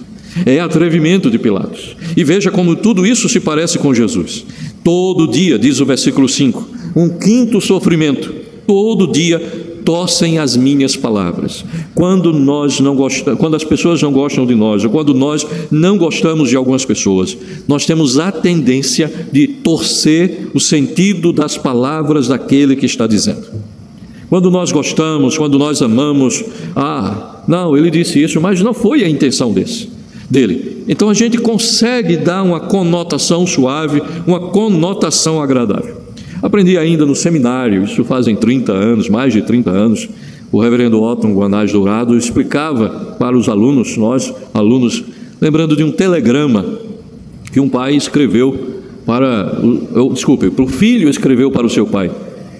É 0.45 0.59
atrevimento 0.59 1.29
de 1.29 1.39
Pilatos. 1.39 1.95
E 2.15 2.23
veja 2.23 2.51
como 2.51 2.75
tudo 2.75 3.05
isso 3.05 3.27
se 3.27 3.39
parece 3.39 3.77
com 3.79 3.93
Jesus. 3.93 4.45
Todo 4.83 5.27
dia, 5.27 5.57
diz 5.57 5.79
o 5.79 5.85
versículo 5.85 6.29
5, 6.29 6.69
um 6.95 7.09
quinto 7.09 7.59
sofrimento. 7.59 8.33
Todo 8.65 9.11
dia 9.11 9.41
torcem 9.89 10.37
as 10.37 10.55
minhas 10.55 10.95
palavras. 10.95 11.65
Quando 11.95 12.31
nós 12.31 12.79
não 12.79 12.95
gostamos, 12.95 13.39
quando 13.39 13.55
as 13.55 13.63
pessoas 13.63 13.99
não 14.03 14.11
gostam 14.11 14.45
de 14.45 14.53
nós, 14.53 14.83
ou 14.83 14.91
quando 14.91 15.15
nós 15.15 15.43
não 15.71 15.97
gostamos 15.97 16.49
de 16.49 16.55
algumas 16.55 16.85
pessoas, 16.85 17.35
nós 17.67 17.87
temos 17.87 18.19
a 18.19 18.31
tendência 18.31 19.11
de 19.31 19.47
torcer 19.47 20.47
o 20.53 20.59
sentido 20.59 21.33
das 21.33 21.57
palavras 21.57 22.27
daquele 22.27 22.75
que 22.75 22.85
está 22.85 23.07
dizendo. 23.07 23.47
Quando 24.29 24.51
nós 24.51 24.71
gostamos, 24.71 25.35
quando 25.35 25.57
nós 25.57 25.81
amamos, 25.81 26.43
ah, 26.75 27.41
não, 27.47 27.75
ele 27.75 27.89
disse 27.89 28.21
isso, 28.21 28.39
mas 28.39 28.61
não 28.61 28.75
foi 28.75 29.03
a 29.03 29.09
intenção 29.09 29.51
desse. 29.51 29.89
dele. 30.29 30.83
Então 30.87 31.09
a 31.09 31.15
gente 31.15 31.39
consegue 31.39 32.15
dar 32.15 32.43
uma 32.43 32.59
conotação 32.59 33.47
suave, 33.47 34.03
uma 34.27 34.39
conotação 34.51 35.41
agradável. 35.41 35.98
Aprendi 36.41 36.77
ainda 36.77 37.05
no 37.05 37.15
seminário, 37.15 37.83
isso 37.83 38.03
fazem 38.03 38.35
30 38.35 38.71
anos, 38.71 39.09
mais 39.09 39.33
de 39.33 39.41
30 39.41 39.69
anos, 39.69 40.09
o 40.51 40.59
reverendo 40.59 41.01
Otton 41.01 41.33
Guanais 41.33 41.71
Dourado 41.71 42.17
explicava 42.17 43.15
para 43.19 43.37
os 43.37 43.49
alunos, 43.49 43.97
nós 43.97 44.33
alunos, 44.53 45.03
lembrando 45.39 45.75
de 45.75 45.83
um 45.83 45.91
telegrama 45.91 46.65
que 47.51 47.59
um 47.59 47.69
pai 47.69 47.95
escreveu 47.95 48.79
para, 49.05 49.59
desculpe, 50.13 50.49
para 50.49 50.63
o 50.63 50.67
filho 50.67 51.09
escreveu 51.09 51.51
para 51.51 51.65
o 51.65 51.69
seu 51.69 51.85
pai. 51.85 52.11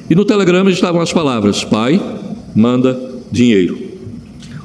E 0.10 0.16
no 0.16 0.26
telegrama 0.26 0.72
estavam 0.72 1.02
as 1.02 1.14
palavras: 1.14 1.64
Pai, 1.64 2.02
manda 2.56 3.00
dinheiro. 3.32 3.78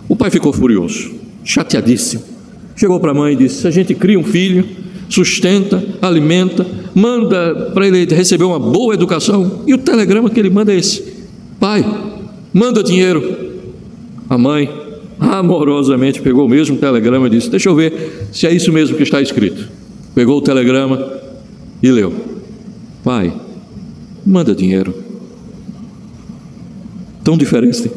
O 0.09 0.16
pai 0.16 0.30
ficou 0.30 0.52
furioso, 0.52 1.12
chateadíssimo. 1.44 2.23
Chegou 2.75 2.99
para 2.99 3.11
a 3.11 3.14
mãe 3.14 3.35
e 3.35 3.37
disse: 3.37 3.66
A 3.66 3.71
gente 3.71 3.94
cria 3.94 4.18
um 4.18 4.25
filho, 4.25 4.66
sustenta, 5.08 5.82
alimenta, 6.00 6.66
manda 6.94 7.70
para 7.75 7.87
ele 7.87 8.04
receber 8.14 8.44
uma 8.44 8.58
boa 8.58 8.94
educação, 8.94 9.62
e 9.66 9.75
o 9.75 9.78
telegrama 9.78 10.30
que 10.30 10.40
ele 10.40 10.50
manda 10.50 10.73
é 10.73 10.76
esse: 10.76 11.02
Pai, 11.58 11.84
manda 12.52 12.82
dinheiro. 12.82 13.44
A 14.28 14.38
mãe 14.38 14.70
amorosamente 15.18 16.20
pegou 16.20 16.46
o 16.46 16.49
mesmo 16.49 16.76
telegrama 16.76 17.26
e 17.26 17.30
disse: 17.30 17.50
Deixa 17.50 17.68
eu 17.68 17.75
ver 17.75 18.28
se 18.32 18.46
é 18.46 18.52
isso 18.52 18.73
mesmo 18.73 18.96
que 18.96 19.02
está 19.02 19.20
escrito. 19.20 19.68
Pegou 20.14 20.38
o 20.38 20.42
telegrama 20.42 21.12
e 21.82 21.90
leu: 21.90 22.12
Pai, 23.02 23.32
manda 24.25 24.54
dinheiro. 24.54 24.94
Tão 27.23 27.38
diferente, 27.38 27.90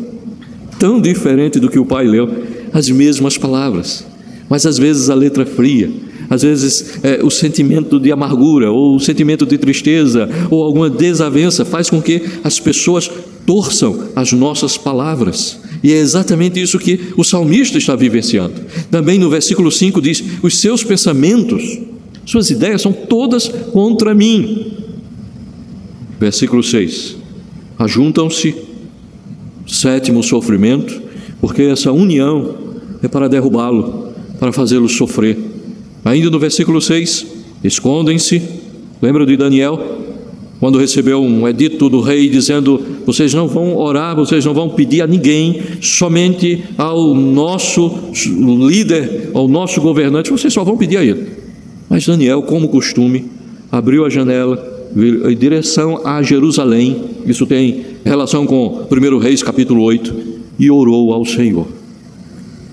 tão 0.79 1.01
diferente 1.01 1.59
do 1.59 1.69
que 1.69 1.77
o 1.77 1.85
pai 1.85 2.07
leu, 2.07 2.29
as 2.71 2.89
mesmas 2.89 3.37
palavras, 3.37 4.05
mas 4.49 4.65
às 4.65 4.77
vezes 4.77 5.09
a 5.09 5.15
letra 5.15 5.45
fria, 5.45 5.91
às 6.29 6.41
vezes 6.41 6.99
é, 7.03 7.23
o 7.23 7.29
sentimento 7.29 7.99
de 7.99 8.11
amargura, 8.11 8.71
ou 8.71 8.95
o 8.95 8.99
sentimento 8.99 9.45
de 9.45 9.57
tristeza, 9.57 10.29
ou 10.49 10.63
alguma 10.63 10.89
desavença 10.89 11.63
faz 11.63 11.89
com 11.89 12.01
que 12.01 12.21
as 12.43 12.59
pessoas 12.59 13.09
torçam 13.45 14.09
as 14.15 14.33
nossas 14.33 14.77
palavras. 14.77 15.59
E 15.81 15.93
é 15.93 15.97
exatamente 15.97 16.61
isso 16.61 16.77
que 16.77 16.99
o 17.15 17.23
salmista 17.23 17.77
está 17.77 17.95
vivenciando. 17.95 18.55
Também 18.91 19.17
no 19.17 19.29
versículo 19.29 19.71
5 19.71 20.01
diz: 20.01 20.23
Os 20.43 20.59
seus 20.59 20.83
pensamentos, 20.83 21.79
suas 22.25 22.49
ideias 22.49 22.81
são 22.81 22.91
todas 22.91 23.47
contra 23.47 24.13
mim. 24.13 24.73
Versículo 26.19 26.61
6: 26.61 27.15
Ajuntam-se, 27.79 28.55
sétimo 29.65 30.23
sofrimento, 30.23 31.01
porque 31.39 31.61
essa 31.63 31.91
união 31.91 32.55
é 33.01 33.07
para 33.07 33.29
derrubá-lo, 33.29 34.13
para 34.39 34.51
fazê-lo 34.51 34.89
sofrer. 34.89 35.37
Ainda 36.07 36.29
no 36.29 36.39
versículo 36.39 36.79
6, 36.79 37.27
escondem-se. 37.65 38.41
Lembra 39.01 39.25
de 39.25 39.35
Daniel? 39.35 40.05
Quando 40.57 40.77
recebeu 40.77 41.21
um 41.21 41.45
edito 41.45 41.89
do 41.89 41.99
rei 41.99 42.29
dizendo: 42.29 42.81
Vocês 43.05 43.33
não 43.33 43.45
vão 43.45 43.75
orar, 43.75 44.15
vocês 44.15 44.45
não 44.45 44.53
vão 44.53 44.69
pedir 44.69 45.01
a 45.01 45.07
ninguém, 45.07 45.61
somente 45.81 46.63
ao 46.77 47.13
nosso 47.13 47.91
líder, 48.69 49.31
ao 49.33 49.49
nosso 49.49 49.81
governante, 49.81 50.31
vocês 50.31 50.53
só 50.53 50.63
vão 50.63 50.77
pedir 50.77 50.95
a 50.95 51.03
ele. 51.03 51.27
Mas 51.89 52.05
Daniel, 52.05 52.41
como 52.41 52.69
costume, 52.69 53.25
abriu 53.69 54.05
a 54.05 54.09
janela 54.09 54.87
em 54.95 55.35
direção 55.35 56.07
a 56.07 56.23
Jerusalém, 56.23 57.01
isso 57.25 57.45
tem 57.45 57.83
relação 58.05 58.45
com 58.45 58.87
1 58.89 59.17
Reis 59.17 59.43
capítulo 59.43 59.81
8, 59.83 60.15
e 60.57 60.71
orou 60.71 61.11
ao 61.11 61.25
Senhor. 61.25 61.67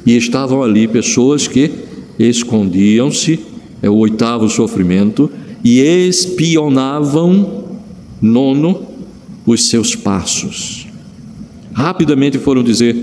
E 0.07 0.17
estavam 0.17 0.63
ali 0.63 0.87
pessoas 0.87 1.49
que 1.49 1.71
escondiam-se, 2.19 3.41
é 3.83 3.91
o 3.91 3.97
oitavo 3.97 4.49
sofrimento, 4.49 5.31
e 5.65 5.81
espionavam, 5.81 7.65
nono, 8.21 8.83
os 9.47 9.69
seus 9.69 9.95
passos. 9.95 10.87
Rapidamente 11.73 12.39
foram 12.39 12.63
dizer 12.63 12.97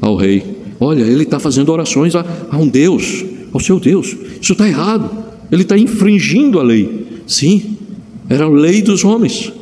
ao 0.00 0.16
rei: 0.16 0.44
Olha, 0.80 1.02
ele 1.02 1.22
está 1.22 1.38
fazendo 1.38 1.70
orações 1.70 2.14
a, 2.14 2.24
a, 2.50 2.58
um 2.58 2.68
Deus, 2.68 3.24
ao 3.52 3.60
seu 3.60 3.80
Deus. 3.80 4.16
Isso 4.40 4.52
está 4.52 4.68
errado. 4.68 5.10
Ele 5.50 5.62
está 5.62 5.76
infringindo 5.78 6.60
a 6.60 6.62
lei. 6.62 7.06
Sim, 7.26 7.76
era 8.28 8.44
a 8.44 8.48
lei 8.48 8.82
dos 8.82 9.04
homens. 9.04 9.52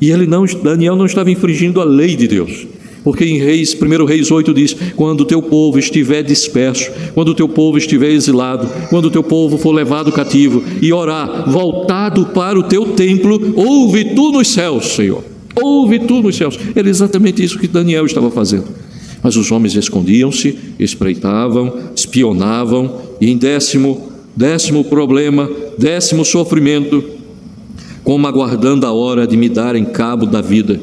E 0.00 0.10
ele 0.10 0.26
não, 0.26 0.44
Daniel 0.44 0.96
não 0.96 1.06
estava 1.06 1.30
infringindo 1.30 1.80
a 1.80 1.84
lei 1.84 2.16
de 2.16 2.28
Deus. 2.28 2.66
Porque 3.06 3.24
em 3.24 3.38
Reis, 3.38 3.72
1 3.72 4.04
Reis 4.04 4.32
8 4.32 4.52
diz: 4.52 4.76
Quando 4.96 5.20
o 5.20 5.24
teu 5.24 5.40
povo 5.40 5.78
estiver 5.78 6.24
disperso, 6.24 6.90
quando 7.14 7.28
o 7.28 7.34
teu 7.36 7.48
povo 7.48 7.78
estiver 7.78 8.10
exilado, 8.10 8.68
quando 8.90 9.04
o 9.04 9.10
teu 9.12 9.22
povo 9.22 9.56
for 9.56 9.70
levado 9.70 10.10
cativo 10.10 10.60
e 10.82 10.92
orar, 10.92 11.48
voltado 11.48 12.26
para 12.26 12.58
o 12.58 12.64
teu 12.64 12.84
templo, 12.84 13.52
ouve 13.54 14.12
tu 14.16 14.32
nos 14.32 14.48
céus, 14.48 14.86
Senhor. 14.96 15.22
Ouve 15.54 16.00
tu 16.00 16.20
nos 16.20 16.34
céus. 16.34 16.58
Era 16.74 16.88
exatamente 16.88 17.44
isso 17.44 17.60
que 17.60 17.68
Daniel 17.68 18.04
estava 18.06 18.28
fazendo. 18.28 18.66
Mas 19.22 19.36
os 19.36 19.52
homens 19.52 19.76
escondiam-se, 19.76 20.58
espreitavam, 20.76 21.78
espionavam, 21.94 23.02
e 23.20 23.30
em 23.30 23.38
décimo, 23.38 24.10
décimo 24.34 24.82
problema, 24.82 25.48
décimo 25.78 26.24
sofrimento, 26.24 27.04
como 28.02 28.26
aguardando 28.26 28.84
a 28.84 28.90
hora 28.90 29.28
de 29.28 29.36
me 29.36 29.48
dar 29.48 29.76
em 29.76 29.84
cabo 29.84 30.26
da 30.26 30.40
vida 30.40 30.80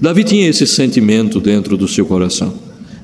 Davi 0.00 0.24
tinha 0.24 0.48
esse 0.48 0.66
sentimento 0.66 1.40
dentro 1.40 1.76
do 1.76 1.88
seu 1.88 2.04
coração. 2.04 2.52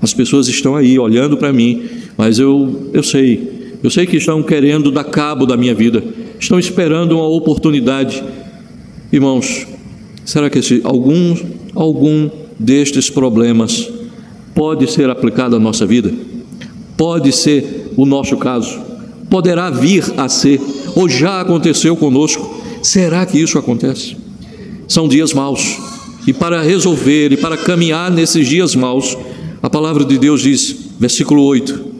As 0.00 0.12
pessoas 0.12 0.48
estão 0.48 0.76
aí 0.76 0.98
olhando 0.98 1.36
para 1.36 1.52
mim, 1.52 1.84
mas 2.18 2.38
eu, 2.38 2.90
eu 2.92 3.02
sei, 3.02 3.76
eu 3.82 3.90
sei 3.90 4.04
que 4.04 4.16
estão 4.16 4.42
querendo 4.42 4.90
dar 4.90 5.04
cabo 5.04 5.46
da 5.46 5.56
minha 5.56 5.74
vida, 5.74 6.02
estão 6.38 6.58
esperando 6.58 7.12
uma 7.12 7.26
oportunidade. 7.26 8.22
Irmãos, 9.10 9.66
será 10.24 10.50
que 10.50 10.58
esse, 10.58 10.82
algum, 10.84 11.34
algum 11.74 12.28
destes 12.58 13.08
problemas 13.08 13.88
pode 14.54 14.90
ser 14.90 15.08
aplicado 15.08 15.56
à 15.56 15.58
nossa 15.58 15.86
vida? 15.86 16.12
Pode 16.96 17.32
ser 17.32 17.92
o 17.96 18.04
nosso 18.04 18.36
caso? 18.36 18.78
Poderá 19.30 19.70
vir 19.70 20.04
a 20.18 20.28
ser, 20.28 20.60
ou 20.94 21.08
já 21.08 21.40
aconteceu 21.40 21.96
conosco? 21.96 22.60
Será 22.82 23.24
que 23.24 23.38
isso 23.38 23.56
acontece? 23.56 24.16
São 24.86 25.08
dias 25.08 25.32
maus 25.32 25.91
e 26.26 26.32
para 26.32 26.62
resolver 26.62 27.32
e 27.32 27.36
para 27.36 27.56
caminhar 27.56 28.10
nesses 28.10 28.48
dias 28.48 28.74
maus, 28.74 29.16
a 29.62 29.68
palavra 29.68 30.04
de 30.04 30.18
Deus 30.18 30.42
diz, 30.42 30.76
versículo 30.98 31.42
8: 31.42 31.92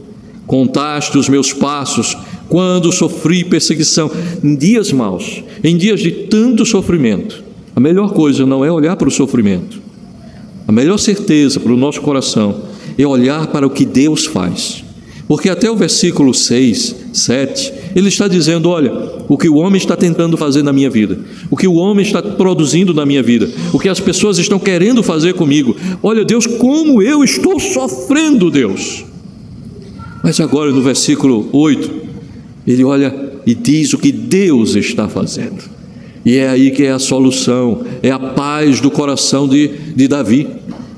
Contaste 0.47 1.19
os 1.19 1.29
meus 1.29 1.53
passos 1.53 2.17
quando 2.49 2.93
sofri 2.93 3.45
perseguição, 3.45 4.11
em 4.43 4.55
dias 4.55 4.93
maus, 4.93 5.43
em 5.65 5.77
dias 5.77 6.01
de 6.01 6.11
tanto 6.11 6.67
sofrimento. 6.67 7.43
A 7.75 7.81
melhor 7.81 8.13
coisa 8.13 8.45
não 8.45 8.65
é 8.65 8.71
olhar 8.71 8.97
para 8.97 9.09
o 9.09 9.11
sofrimento. 9.11 9.81
A 10.69 10.73
melhor 10.73 10.99
certeza 10.99 11.59
para 11.59 11.73
o 11.73 11.77
nosso 11.77 12.01
coração 12.03 12.63
é 12.99 13.07
olhar 13.07 13.47
para 13.49 13.67
o 13.67 13.71
que 13.71 13.85
Deus 13.85 14.27
faz. 14.27 14.85
Porque 15.33 15.49
até 15.49 15.71
o 15.71 15.75
versículo 15.75 16.35
6, 16.35 16.95
7, 17.11 17.73
ele 17.97 18.09
está 18.09 18.29
dizendo: 18.29 18.69
olha, 18.69 18.93
o 19.27 19.39
que 19.39 19.49
o 19.49 19.57
homem 19.57 19.79
está 19.79 19.97
tentando 19.97 20.37
fazer 20.37 20.63
na 20.63 20.75
minha 20.75 20.91
vida, 20.91 21.19
o 21.51 21.57
que 21.57 21.67
o 21.67 21.73
homem 21.73 22.05
está 22.05 22.21
produzindo 22.21 22.93
na 22.93 23.07
minha 23.07 23.23
vida, 23.23 23.49
o 23.73 23.79
que 23.79 23.89
as 23.89 23.99
pessoas 23.99 24.37
estão 24.37 24.59
querendo 24.59 25.03
fazer 25.03 25.33
comigo. 25.33 25.75
Olha, 26.03 26.23
Deus, 26.23 26.47
como 26.47 27.01
eu 27.01 27.25
estou 27.25 27.59
sofrendo, 27.59 28.51
Deus. 28.51 29.07
Mas 30.23 30.39
agora 30.39 30.71
no 30.71 30.83
versículo 30.83 31.49
8, 31.51 31.91
ele 32.67 32.85
olha 32.85 33.33
e 33.47 33.55
diz 33.55 33.95
o 33.95 33.99
que 33.99 34.13
Deus 34.13 34.75
está 34.75 35.09
fazendo. 35.09 35.63
E 36.27 36.37
é 36.37 36.51
aí 36.51 36.71
que 36.73 36.85
é 36.85 36.93
a 36.93 36.99
solução, 36.99 37.87
é 38.03 38.11
a 38.11 38.19
paz 38.19 38.83
do 38.83 38.91
coração 38.91 39.49
de, 39.49 39.69
de 39.97 40.07
Davi. 40.07 40.47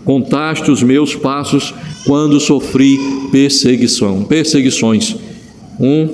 Contaste 0.04 0.70
os 0.70 0.82
meus 0.82 1.14
passos 1.14 1.74
quando 2.06 2.38
sofri 2.38 2.98
perseguição, 3.32 4.24
perseguições. 4.24 5.16
Um, 5.80 6.08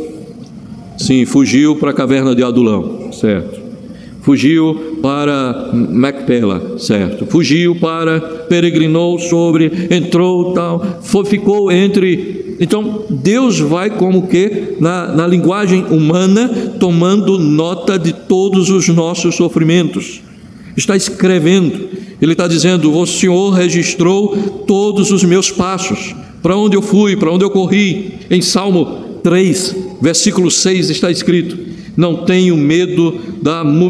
sim, 0.96 1.24
fugiu 1.24 1.76
para 1.76 1.90
a 1.90 1.94
caverna 1.94 2.34
de 2.34 2.42
Adulão, 2.42 3.12
certo? 3.12 3.60
Fugiu 4.22 4.98
para 5.02 5.70
Macpela, 5.72 6.78
certo? 6.78 7.26
Fugiu 7.26 7.74
para, 7.74 8.20
peregrinou 8.48 9.18
sobre, 9.18 9.88
entrou 9.90 10.52
tal, 10.52 11.00
foi, 11.02 11.24
ficou 11.24 11.72
entre. 11.72 12.56
Então, 12.60 13.06
Deus 13.08 13.58
vai 13.58 13.88
como 13.88 14.26
que, 14.26 14.76
na, 14.78 15.08
na 15.08 15.26
linguagem 15.26 15.84
humana, 15.90 16.48
tomando 16.78 17.38
nota 17.38 17.98
de 17.98 18.12
todos 18.12 18.68
os 18.68 18.86
nossos 18.88 19.34
sofrimentos. 19.34 20.20
Está 20.76 20.94
escrevendo, 20.94 21.88
ele 22.20 22.32
está 22.32 22.46
dizendo: 22.46 22.96
O 22.96 23.06
Senhor 23.06 23.50
registrou 23.50 24.36
todos 24.66 25.10
os 25.10 25.24
meus 25.24 25.50
passos, 25.50 26.14
para 26.42 26.56
onde 26.56 26.76
eu 26.76 26.82
fui, 26.82 27.16
para 27.16 27.32
onde 27.32 27.44
eu 27.44 27.50
corri. 27.50 28.14
Em 28.30 28.40
Salmo 28.40 29.20
3, 29.22 29.76
versículo 30.00 30.50
6 30.50 30.90
está 30.90 31.10
escrito: 31.10 31.58
Não 31.96 32.24
tenho 32.24 32.56
medo 32.56 33.20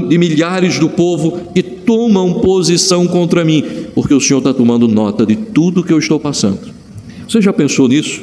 de 0.08 0.18
milhares 0.18 0.78
do 0.78 0.88
povo 0.88 1.40
que 1.54 1.62
tomam 1.62 2.40
posição 2.40 3.06
contra 3.06 3.44
mim, 3.44 3.64
porque 3.94 4.14
o 4.14 4.20
Senhor 4.20 4.38
está 4.38 4.54
tomando 4.54 4.86
nota 4.86 5.26
de 5.26 5.36
tudo 5.36 5.82
que 5.82 5.92
eu 5.92 5.98
estou 5.98 6.20
passando. 6.20 6.60
Você 7.28 7.40
já 7.40 7.52
pensou 7.52 7.88
nisso? 7.88 8.22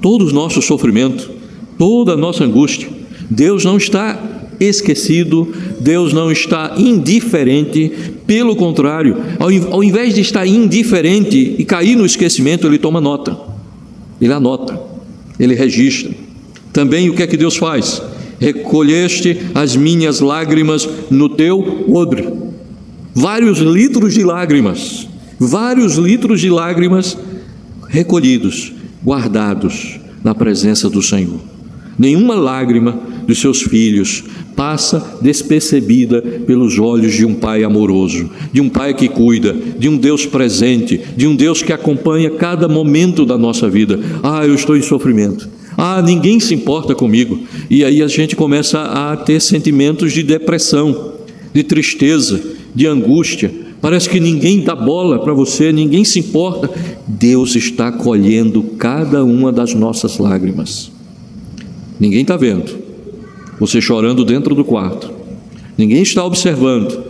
Todo 0.00 0.26
o 0.26 0.32
nosso 0.32 0.60
sofrimento 0.60 1.34
toda 1.78 2.12
a 2.12 2.16
nossa 2.16 2.44
angústia. 2.44 2.88
Deus 3.28 3.64
não 3.64 3.76
está 3.76 4.20
esquecido, 4.68 5.52
Deus 5.80 6.12
não 6.12 6.30
está 6.30 6.74
indiferente, 6.76 7.92
pelo 8.26 8.56
contrário, 8.56 9.16
ao, 9.70 9.82
invés 9.84 10.14
de 10.14 10.20
estar 10.20 10.46
indiferente 10.46 11.56
e 11.58 11.64
cair 11.64 11.96
no 11.96 12.06
esquecimento, 12.06 12.66
ele 12.66 12.78
toma 12.78 13.00
nota, 13.00 13.36
ele 14.20 14.32
anota, 14.32 14.80
ele 15.38 15.54
registra. 15.54 16.12
Também 16.72 17.08
o 17.08 17.14
que 17.14 17.22
é 17.22 17.26
que 17.26 17.36
Deus 17.36 17.56
faz? 17.56 18.02
Recolheste 18.40 19.38
as 19.54 19.76
minhas 19.76 20.20
lágrimas 20.20 20.88
no 21.10 21.28
teu 21.28 21.84
odre. 21.92 22.28
Vários 23.14 23.58
litros 23.58 24.14
de 24.14 24.24
lágrimas, 24.24 25.06
vários 25.38 25.94
litros 25.96 26.40
de 26.40 26.50
lágrimas 26.50 27.16
recolhidos, 27.88 28.72
guardados 29.04 30.00
na 30.24 30.34
presença 30.34 30.88
do 30.88 31.00
Senhor. 31.00 31.38
Nenhuma 31.98 32.34
lágrima 32.34 32.98
dos 33.26 33.40
seus 33.40 33.62
filhos 33.62 34.24
passa 34.54 35.18
despercebida 35.20 36.22
pelos 36.22 36.78
olhos 36.78 37.12
de 37.14 37.24
um 37.24 37.34
pai 37.34 37.64
amoroso, 37.64 38.30
de 38.52 38.60
um 38.60 38.68
pai 38.68 38.94
que 38.94 39.08
cuida, 39.08 39.54
de 39.78 39.88
um 39.88 39.96
Deus 39.96 40.26
presente, 40.26 41.00
de 41.16 41.26
um 41.26 41.34
Deus 41.34 41.62
que 41.62 41.72
acompanha 41.72 42.30
cada 42.30 42.68
momento 42.68 43.26
da 43.26 43.36
nossa 43.36 43.68
vida. 43.68 43.98
Ah, 44.22 44.46
eu 44.46 44.54
estou 44.54 44.76
em 44.76 44.82
sofrimento. 44.82 45.48
Ah, 45.76 46.00
ninguém 46.00 46.38
se 46.38 46.54
importa 46.54 46.94
comigo. 46.94 47.40
E 47.68 47.84
aí 47.84 48.00
a 48.00 48.06
gente 48.06 48.36
começa 48.36 48.80
a 48.80 49.16
ter 49.16 49.40
sentimentos 49.40 50.12
de 50.12 50.22
depressão, 50.22 51.14
de 51.52 51.62
tristeza, 51.64 52.40
de 52.74 52.86
angústia. 52.86 53.50
Parece 53.80 54.08
que 54.08 54.20
ninguém 54.20 54.60
dá 54.60 54.74
bola 54.74 55.18
para 55.18 55.34
você, 55.34 55.72
ninguém 55.72 56.04
se 56.04 56.20
importa. 56.20 56.70
Deus 57.06 57.56
está 57.56 57.90
colhendo 57.90 58.62
cada 58.78 59.24
uma 59.24 59.52
das 59.52 59.74
nossas 59.74 60.18
lágrimas. 60.18 60.90
Ninguém 61.98 62.22
está 62.22 62.36
vendo. 62.36 62.83
Você 63.58 63.80
chorando 63.80 64.24
dentro 64.24 64.54
do 64.54 64.64
quarto. 64.64 65.10
Ninguém 65.76 66.02
está 66.02 66.24
observando. 66.24 67.04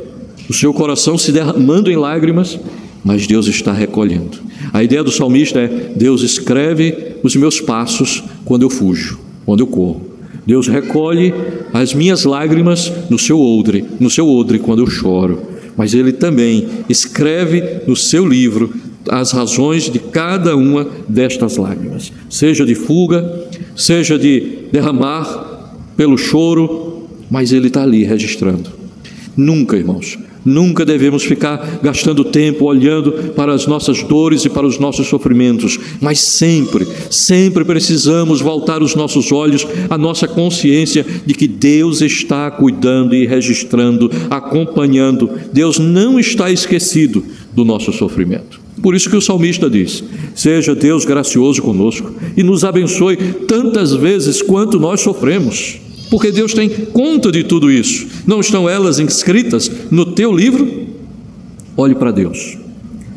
O 0.49 0.53
seu 0.53 0.73
coração 0.75 1.17
se 1.17 1.33
derramando 1.33 1.91
em 1.91 1.97
lágrimas, 1.97 2.59
mas 3.05 3.27
Deus 3.27 3.47
está 3.47 3.73
recolhendo. 3.73 4.39
A 4.73 4.83
ideia 4.83 5.03
do 5.03 5.11
salmista 5.11 5.61
é: 5.61 5.93
Deus 5.97 6.23
escreve 6.23 7.17
os 7.23 7.35
meus 7.37 7.61
passos 7.61 8.23
quando 8.45 8.63
eu 8.63 8.71
fujo, 8.71 9.19
quando 9.45 9.61
eu 9.61 9.67
corro. 9.67 10.15
Deus 10.47 10.69
recolhe 10.69 11.33
as 11.73 11.95
minhas 11.95 12.25
lágrimas 12.25 12.93
no 13.09 13.19
seu 13.19 13.41
odre, 13.41 13.85
no 13.99 14.11
seu 14.11 14.29
odre 14.29 14.59
quando 14.59 14.81
eu 14.81 14.87
choro. 14.87 15.41
Mas 15.77 15.95
ele 15.95 16.13
também 16.13 16.69
escreve 16.89 17.81
no 17.87 17.97
seu 17.97 18.27
livro 18.27 18.73
as 19.09 19.33
razões 19.33 19.91
de 19.91 19.99
cada 19.99 20.57
uma 20.57 20.87
destas 21.09 21.57
lágrimas, 21.57 22.13
seja 22.31 22.65
de 22.65 22.75
fuga, 22.75 23.49
seja 23.77 24.19
de 24.19 24.67
derramar 24.73 25.54
pelo 25.97 26.17
choro, 26.17 27.09
mas 27.31 27.53
ele 27.53 27.69
está 27.69 27.83
ali 27.83 28.05
registrando. 28.05 28.71
Nunca, 29.37 29.77
irmãos, 29.77 30.19
Nunca 30.45 30.85
devemos 30.85 31.25
ficar 31.25 31.81
gastando 31.83 32.23
tempo 32.23 32.67
olhando 32.67 33.33
para 33.35 33.55
as 33.55 33.67
nossas 33.67 34.03
dores 34.03 34.45
e 34.45 34.51
para 34.51 34.67
os 34.67 34.79
nossos 34.79 35.07
sofrimentos, 35.07 35.79
mas 36.01 36.21
sempre, 36.21 36.87
sempre 37.11 37.65
precisamos 37.65 38.43
voltar 38.43 38.83
os 38.83 38.95
nossos 38.95 39.33
olhos 39.33 39.67
à 39.89 39.97
nossa 39.97 40.29
consciência 40.29 41.07
de 41.25 41.33
que 41.33 41.49
Deus 41.49 42.03
está 42.03 42.51
cuidando 42.51 43.15
e 43.15 43.27
registrando, 43.27 44.11
acompanhando. 44.29 45.31
Deus 45.51 45.79
não 45.79 46.21
está 46.21 46.51
esquecido 46.51 47.25
do 47.55 47.65
nosso 47.65 47.91
sofrimento. 47.91 48.64
Por 48.85 48.95
isso 48.95 49.09
que 49.09 49.17
o 49.17 49.21
salmista 49.23 49.71
diz: 49.71 50.05
Seja 50.35 50.75
Deus 50.75 51.07
gracioso 51.07 51.63
conosco 51.63 52.13
e 52.37 52.43
nos 52.43 52.65
abençoe 52.65 53.17
tantas 53.49 53.95
vezes 53.95 54.43
quanto 54.43 54.79
nós 54.79 55.01
sofremos 55.01 55.79
porque 56.11 56.31
Deus 56.31 56.55
tem 56.55 56.69
conta 56.69 57.33
de 57.33 57.43
tudo 57.43 57.73
isso. 57.73 58.07
Não 58.27 58.39
estão 58.39 58.69
elas 58.69 59.01
inscritas 59.01 59.71
no 59.91 60.07
teu 60.07 60.33
livro? 60.33 60.87
Olhe 61.77 61.95
para 61.95 62.13
Deus 62.13 62.57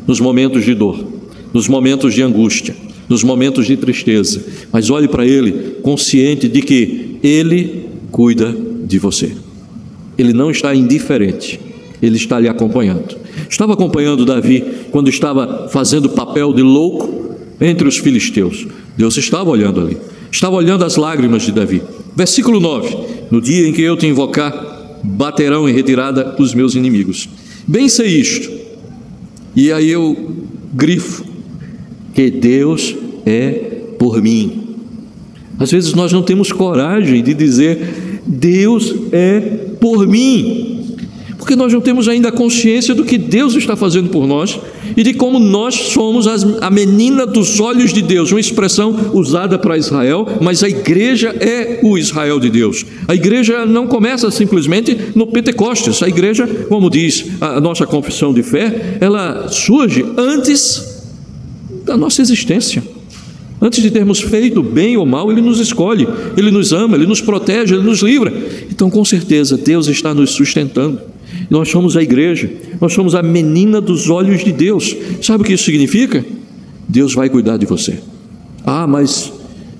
nos 0.06 0.18
momentos 0.20 0.64
de 0.64 0.74
dor, 0.74 1.04
nos 1.52 1.68
momentos 1.68 2.14
de 2.14 2.22
angústia, 2.22 2.74
nos 3.08 3.22
momentos 3.22 3.66
de 3.66 3.76
tristeza, 3.76 4.42
mas 4.72 4.88
olhe 4.88 5.06
para 5.06 5.26
Ele 5.26 5.76
consciente 5.82 6.48
de 6.48 6.62
que 6.62 7.18
Ele 7.22 7.86
cuida 8.10 8.56
de 8.86 8.98
você. 8.98 9.32
Ele 10.16 10.32
não 10.32 10.50
está 10.50 10.74
indiferente, 10.74 11.60
Ele 12.00 12.16
está 12.16 12.38
lhe 12.38 12.48
acompanhando. 12.48 13.16
Estava 13.48 13.72
acompanhando 13.72 14.24
Davi 14.24 14.64
quando 14.90 15.08
estava 15.08 15.68
fazendo 15.68 16.10
papel 16.10 16.52
de 16.52 16.62
louco 16.62 17.36
entre 17.60 17.88
os 17.88 17.98
filisteus. 17.98 18.66
Deus 18.96 19.16
estava 19.16 19.50
olhando 19.50 19.80
ali, 19.80 19.96
estava 20.30 20.56
olhando 20.56 20.84
as 20.84 20.96
lágrimas 20.96 21.42
de 21.42 21.52
Davi. 21.52 21.82
Versículo 22.14 22.60
9: 22.60 22.96
No 23.30 23.40
dia 23.40 23.66
em 23.66 23.72
que 23.72 23.82
eu 23.82 23.96
te 23.96 24.06
invocar, 24.06 24.98
baterão 25.02 25.68
em 25.68 25.72
retirada 25.72 26.36
os 26.38 26.54
meus 26.54 26.74
inimigos. 26.74 27.28
Bem 27.66 27.88
sei 27.88 28.08
isto, 28.08 28.50
e 29.54 29.72
aí 29.72 29.90
eu 29.90 30.36
grifo, 30.72 31.24
que 32.14 32.30
Deus 32.30 32.94
é 33.26 33.52
por 33.98 34.22
mim. 34.22 34.76
Às 35.58 35.70
vezes 35.72 35.92
nós 35.94 36.12
não 36.12 36.22
temos 36.22 36.52
coragem 36.52 37.22
de 37.22 37.34
dizer, 37.34 38.20
Deus 38.24 38.94
é 39.12 39.40
por 39.80 40.06
mim 40.06 40.77
porque 41.48 41.56
nós 41.56 41.72
não 41.72 41.80
temos 41.80 42.06
ainda 42.08 42.30
consciência 42.30 42.94
do 42.94 43.06
que 43.06 43.16
Deus 43.16 43.54
está 43.54 43.74
fazendo 43.74 44.10
por 44.10 44.26
nós 44.26 44.60
e 44.94 45.02
de 45.02 45.14
como 45.14 45.38
nós 45.38 45.74
somos 45.74 46.26
a 46.60 46.70
menina 46.70 47.24
dos 47.24 47.58
olhos 47.58 47.90
de 47.90 48.02
Deus, 48.02 48.30
uma 48.30 48.38
expressão 48.38 49.12
usada 49.14 49.58
para 49.58 49.78
Israel, 49.78 50.28
mas 50.42 50.62
a 50.62 50.68
igreja 50.68 51.34
é 51.40 51.80
o 51.82 51.96
Israel 51.96 52.38
de 52.38 52.50
Deus. 52.50 52.84
A 53.08 53.14
igreja 53.14 53.64
não 53.64 53.86
começa 53.86 54.30
simplesmente 54.30 54.94
no 55.14 55.26
Pentecostes, 55.26 56.02
a 56.02 56.08
igreja, 56.08 56.46
como 56.68 56.90
diz 56.90 57.24
a 57.40 57.58
nossa 57.58 57.86
confissão 57.86 58.34
de 58.34 58.42
fé, 58.42 58.98
ela 59.00 59.48
surge 59.48 60.04
antes 60.18 61.02
da 61.86 61.96
nossa 61.96 62.20
existência. 62.20 62.82
Antes 63.58 63.82
de 63.82 63.90
termos 63.90 64.20
feito 64.20 64.62
bem 64.62 64.98
ou 64.98 65.06
mal, 65.06 65.32
Ele 65.32 65.40
nos 65.40 65.58
escolhe, 65.60 66.06
Ele 66.36 66.50
nos 66.50 66.74
ama, 66.74 66.94
Ele 66.94 67.06
nos 67.06 67.22
protege, 67.22 67.74
Ele 67.74 67.84
nos 67.84 68.02
livra. 68.02 68.30
Então, 68.70 68.90
com 68.90 69.02
certeza, 69.02 69.56
Deus 69.56 69.88
está 69.88 70.12
nos 70.12 70.32
sustentando. 70.32 71.00
Nós 71.50 71.68
somos 71.68 71.96
a 71.96 72.02
igreja, 72.02 72.50
nós 72.80 72.92
somos 72.92 73.14
a 73.14 73.22
menina 73.22 73.80
dos 73.80 74.10
olhos 74.10 74.44
de 74.44 74.52
Deus. 74.52 74.96
Sabe 75.22 75.42
o 75.42 75.46
que 75.46 75.52
isso 75.54 75.64
significa? 75.64 76.24
Deus 76.88 77.14
vai 77.14 77.28
cuidar 77.28 77.56
de 77.56 77.66
você. 77.66 77.98
Ah, 78.64 78.86
mas 78.86 79.32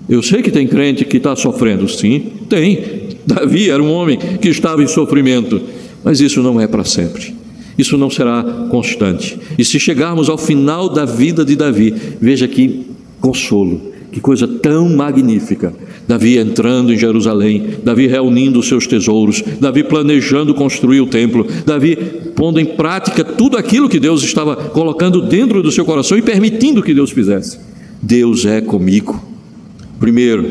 eu 0.08 0.22
sei 0.22 0.42
que 0.42 0.50
tem 0.50 0.66
crente 0.66 1.04
que 1.04 1.18
está 1.18 1.36
sofrendo. 1.36 1.88
Sim, 1.88 2.32
tem. 2.48 3.08
Davi 3.26 3.70
era 3.70 3.82
um 3.82 3.92
homem 3.92 4.18
que 4.40 4.48
estava 4.48 4.82
em 4.82 4.86
sofrimento, 4.86 5.60
mas 6.02 6.20
isso 6.20 6.42
não 6.42 6.60
é 6.60 6.66
para 6.66 6.84
sempre. 6.84 7.34
Isso 7.76 7.96
não 7.96 8.10
será 8.10 8.42
constante. 8.70 9.38
E 9.58 9.64
se 9.64 9.78
chegarmos 9.78 10.28
ao 10.28 10.38
final 10.38 10.88
da 10.88 11.04
vida 11.04 11.44
de 11.44 11.54
Davi, 11.54 11.94
veja 12.20 12.48
que 12.48 12.86
consolo, 13.20 13.92
que 14.10 14.20
coisa 14.20 14.48
tão 14.48 14.88
magnífica 14.88 15.72
Davi 16.08 16.38
entrando 16.38 16.90
em 16.90 16.96
Jerusalém, 16.96 17.74
Davi 17.84 18.06
reunindo 18.06 18.58
os 18.58 18.66
seus 18.66 18.86
tesouros, 18.86 19.44
Davi 19.60 19.84
planejando 19.84 20.54
construir 20.54 21.02
o 21.02 21.06
templo, 21.06 21.46
Davi 21.66 21.96
pondo 22.34 22.58
em 22.58 22.64
prática 22.64 23.22
tudo 23.22 23.58
aquilo 23.58 23.90
que 23.90 24.00
Deus 24.00 24.22
estava 24.22 24.56
colocando 24.56 25.20
dentro 25.20 25.62
do 25.62 25.70
seu 25.70 25.84
coração 25.84 26.16
e 26.16 26.22
permitindo 26.22 26.82
que 26.82 26.94
Deus 26.94 27.10
fizesse. 27.10 27.58
Deus 28.00 28.46
é 28.46 28.62
comigo. 28.62 29.22
Primeiro, 30.00 30.48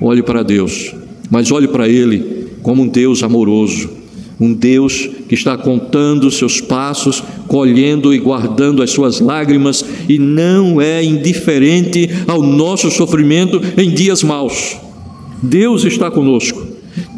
olhe 0.00 0.22
para 0.22 0.42
Deus, 0.42 0.94
mas 1.30 1.52
olhe 1.52 1.68
para 1.68 1.86
Ele 1.86 2.46
como 2.62 2.82
um 2.82 2.88
Deus 2.88 3.22
amoroso, 3.22 3.90
um 4.40 4.52
Deus 4.52 5.08
que 5.28 5.34
está 5.34 5.56
contando 5.56 6.26
os 6.26 6.36
seus 6.36 6.60
passos, 6.60 7.22
colhendo 7.46 8.12
e 8.12 8.18
guardando 8.18 8.82
as 8.82 8.90
suas 8.90 9.20
lágrimas 9.20 9.84
e 10.08 10.18
não 10.18 10.80
é 10.80 11.04
indiferente 11.04 12.08
ao 12.26 12.42
nosso 12.42 12.90
sofrimento 12.90 13.60
em 13.76 13.90
dias 13.90 14.22
maus. 14.22 14.76
Deus 15.42 15.84
está 15.84 16.10
conosco. 16.10 16.66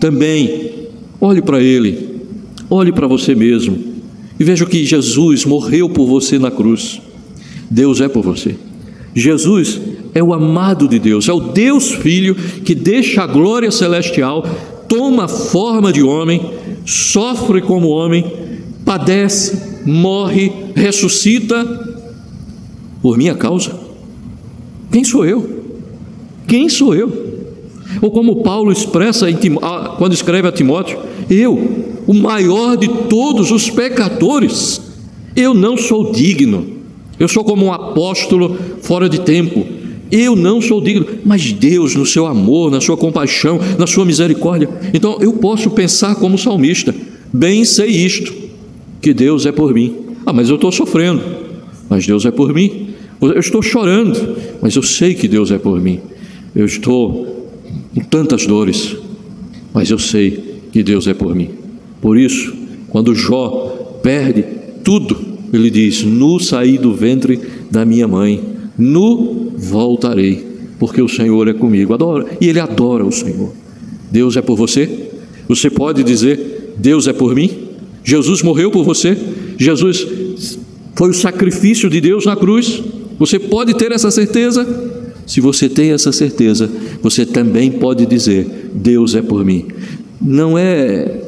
Também 0.00 0.72
olhe 1.20 1.40
para 1.40 1.62
Ele, 1.62 2.20
olhe 2.68 2.92
para 2.92 3.07
você 3.07 3.35
mesmo 3.35 3.79
e 4.38 4.44
veja 4.44 4.66
que 4.66 4.85
Jesus 4.85 5.44
morreu 5.44 5.88
por 5.88 6.07
você 6.07 6.38
na 6.38 6.50
cruz. 6.50 7.00
Deus 7.70 8.00
é 8.00 8.09
por 8.09 8.22
você. 8.22 8.55
Jesus 9.14 9.81
é 10.14 10.22
o 10.22 10.35
amado 10.35 10.87
de 10.87 10.98
Deus, 10.98 11.29
é 11.29 11.33
o 11.33 11.40
Deus 11.40 11.92
Filho 11.92 12.35
que 12.35 12.74
deixa 12.74 13.22
a 13.22 13.26
glória 13.26 13.70
celestial, 13.70 14.46
toma 14.88 15.26
forma 15.26 15.90
de 15.90 16.02
homem 16.02 16.55
sofre 16.87 17.61
como 17.61 17.88
homem, 17.88 18.25
padece, 18.85 19.83
morre, 19.85 20.53
ressuscita 20.75 21.64
por 23.03 23.18
minha 23.18 23.35
causa. 23.35 23.79
Quem 24.90 25.05
sou 25.05 25.27
eu? 25.27 25.64
Quem 26.46 26.68
sou 26.68 26.94
eu? 26.94 27.27
Ou 28.01 28.11
como 28.11 28.42
Paulo 28.42 28.70
expressa 28.70 29.27
quando 29.99 30.12
escreve 30.12 30.49
a 30.49 30.53
Timóteo: 30.53 30.99
Eu, 31.29 31.85
o 32.07 32.14
maior 32.14 32.77
de 32.77 32.88
todos 32.88 33.51
os 33.51 33.68
pecadores, 33.68 34.81
eu 35.35 35.53
não 35.53 35.77
sou 35.77 36.12
digno. 36.12 36.77
Eu 37.18 37.29
sou 37.29 37.42
como 37.42 37.66
um 37.66 37.72
apóstolo 37.72 38.57
fora 38.83 39.09
de 39.09 39.20
tempo. 39.20 39.66
Eu 40.10 40.36
não 40.36 40.60
sou 40.60 40.80
digno, 40.80 41.06
mas 41.24 41.52
Deus, 41.52 41.94
no 41.94 42.06
seu 42.06 42.26
amor, 42.26 42.70
na 42.70 42.80
sua 42.80 42.96
compaixão, 42.96 43.58
na 43.78 43.86
sua 43.86 44.04
misericórdia. 44.04 44.68
Então 44.94 45.18
eu 45.20 45.32
posso 45.34 45.70
pensar 45.70 46.14
como 46.16 46.38
salmista: 46.38 46.94
bem 47.32 47.64
sei 47.64 47.88
isto, 47.88 48.32
que 49.00 49.12
Deus 49.12 49.46
é 49.46 49.52
por 49.52 49.74
mim. 49.74 49.96
Ah, 50.24 50.32
mas 50.32 50.48
eu 50.48 50.56
estou 50.56 50.70
sofrendo, 50.72 51.22
mas 51.88 52.06
Deus 52.06 52.24
é 52.24 52.30
por 52.30 52.52
mim. 52.54 52.88
Eu 53.20 53.38
estou 53.38 53.62
chorando, 53.62 54.36
mas 54.60 54.76
eu 54.76 54.82
sei 54.82 55.14
que 55.14 55.26
Deus 55.26 55.50
é 55.50 55.58
por 55.58 55.80
mim. 55.80 56.00
Eu 56.54 56.66
estou 56.66 57.50
com 57.94 58.00
tantas 58.00 58.46
dores, 58.46 58.96
mas 59.72 59.90
eu 59.90 59.98
sei 59.98 60.56
que 60.72 60.82
Deus 60.82 61.06
é 61.06 61.14
por 61.14 61.34
mim. 61.34 61.50
Por 62.00 62.18
isso, 62.18 62.54
quando 62.88 63.14
Jó 63.14 63.98
perde 64.02 64.44
tudo, 64.84 65.16
ele 65.52 65.70
diz: 65.70 66.02
Nu 66.02 66.38
saí 66.38 66.78
do 66.78 66.94
ventre 66.94 67.40
da 67.70 67.84
minha 67.84 68.06
mãe, 68.06 68.40
nu 68.78 69.36
voltarei, 69.56 70.46
porque 70.78 71.00
o 71.00 71.08
Senhor 71.08 71.48
é 71.48 71.54
comigo. 71.54 71.94
Adora, 71.94 72.26
e 72.40 72.48
ele 72.48 72.60
adora 72.60 73.04
o 73.04 73.12
Senhor. 73.12 73.52
Deus 74.10 74.36
é 74.36 74.42
por 74.42 74.56
você? 74.56 75.08
Você 75.48 75.70
pode 75.70 76.02
dizer: 76.02 76.74
Deus 76.76 77.06
é 77.06 77.12
por 77.12 77.34
mim? 77.34 77.50
Jesus 78.04 78.42
morreu 78.42 78.70
por 78.70 78.84
você? 78.84 79.16
Jesus 79.58 80.06
foi 80.94 81.10
o 81.10 81.14
sacrifício 81.14 81.90
de 81.90 82.00
Deus 82.00 82.24
na 82.24 82.36
cruz? 82.36 82.82
Você 83.18 83.38
pode 83.38 83.74
ter 83.74 83.92
essa 83.92 84.10
certeza? 84.10 84.66
Se 85.26 85.40
você 85.40 85.68
tem 85.68 85.90
essa 85.90 86.12
certeza, 86.12 86.70
você 87.02 87.26
também 87.26 87.70
pode 87.70 88.06
dizer: 88.06 88.70
Deus 88.74 89.14
é 89.14 89.22
por 89.22 89.44
mim. 89.44 89.66
Não 90.20 90.56
é 90.56 91.25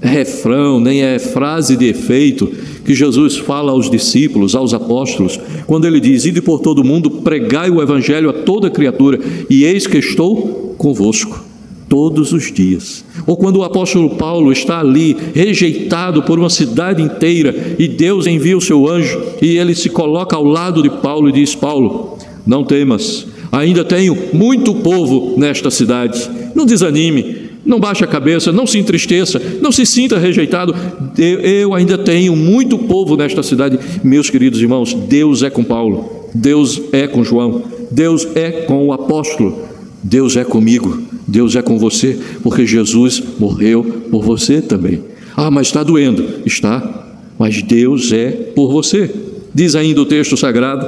refrão, 0.00 0.80
nem 0.80 1.02
é 1.02 1.18
frase 1.18 1.76
de 1.76 1.86
efeito 1.86 2.50
que 2.84 2.94
Jesus 2.94 3.36
fala 3.36 3.72
aos 3.72 3.90
discípulos, 3.90 4.54
aos 4.54 4.72
apóstolos, 4.72 5.38
quando 5.66 5.86
ele 5.86 6.00
diz: 6.00 6.24
Ide 6.24 6.40
por 6.40 6.60
todo 6.60 6.84
mundo, 6.84 7.10
pregai 7.10 7.70
o 7.70 7.82
evangelho 7.82 8.30
a 8.30 8.32
toda 8.32 8.70
criatura, 8.70 9.18
e 9.48 9.64
eis 9.64 9.86
que 9.86 9.98
estou 9.98 10.74
convosco 10.78 11.44
todos 11.88 12.32
os 12.32 12.52
dias. 12.52 13.04
Ou 13.26 13.36
quando 13.36 13.56
o 13.56 13.64
apóstolo 13.64 14.10
Paulo 14.10 14.52
está 14.52 14.78
ali, 14.78 15.16
rejeitado 15.34 16.22
por 16.22 16.38
uma 16.38 16.48
cidade 16.48 17.02
inteira, 17.02 17.74
e 17.78 17.88
Deus 17.88 18.26
envia 18.26 18.56
o 18.56 18.60
seu 18.60 18.88
anjo, 18.88 19.20
e 19.42 19.58
ele 19.58 19.74
se 19.74 19.90
coloca 19.90 20.36
ao 20.36 20.44
lado 20.44 20.82
de 20.82 20.88
Paulo 20.88 21.28
e 21.28 21.32
diz: 21.32 21.54
Paulo, 21.54 22.16
não 22.46 22.64
temas, 22.64 23.26
ainda 23.52 23.84
tenho 23.84 24.16
muito 24.32 24.74
povo 24.76 25.34
nesta 25.36 25.70
cidade, 25.70 26.30
não 26.54 26.64
desanime, 26.64 27.39
não 27.70 27.78
baixe 27.78 28.02
a 28.02 28.06
cabeça, 28.08 28.50
não 28.50 28.66
se 28.66 28.78
entristeça, 28.78 29.40
não 29.62 29.70
se 29.70 29.86
sinta 29.86 30.18
rejeitado. 30.18 30.74
Eu 31.16 31.72
ainda 31.72 31.96
tenho 31.96 32.34
muito 32.34 32.76
povo 32.76 33.16
nesta 33.16 33.44
cidade. 33.44 33.78
Meus 34.02 34.28
queridos 34.28 34.60
irmãos, 34.60 34.92
Deus 34.92 35.44
é 35.44 35.48
com 35.48 35.62
Paulo, 35.62 36.28
Deus 36.34 36.82
é 36.92 37.06
com 37.06 37.22
João, 37.22 37.62
Deus 37.88 38.26
é 38.34 38.50
com 38.50 38.88
o 38.88 38.92
apóstolo, 38.92 39.68
Deus 40.02 40.36
é 40.36 40.42
comigo, 40.42 41.00
Deus 41.28 41.54
é 41.54 41.62
com 41.62 41.78
você, 41.78 42.18
porque 42.42 42.66
Jesus 42.66 43.22
morreu 43.38 43.84
por 44.10 44.24
você 44.24 44.60
também. 44.60 45.04
Ah, 45.36 45.48
mas 45.48 45.68
está 45.68 45.84
doendo. 45.84 46.40
Está, 46.44 47.14
mas 47.38 47.62
Deus 47.62 48.10
é 48.10 48.32
por 48.32 48.72
você. 48.72 49.08
Diz 49.54 49.76
ainda 49.76 50.00
o 50.00 50.06
texto 50.06 50.36
sagrado, 50.36 50.86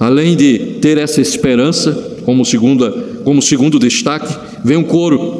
além 0.00 0.36
de 0.36 0.78
ter 0.80 0.98
essa 0.98 1.20
esperança, 1.20 1.92
como, 2.24 2.44
segunda, 2.44 2.90
como 3.22 3.40
segundo 3.40 3.78
destaque, 3.78 4.36
vem 4.64 4.76
um 4.76 4.84
coro 4.84 5.37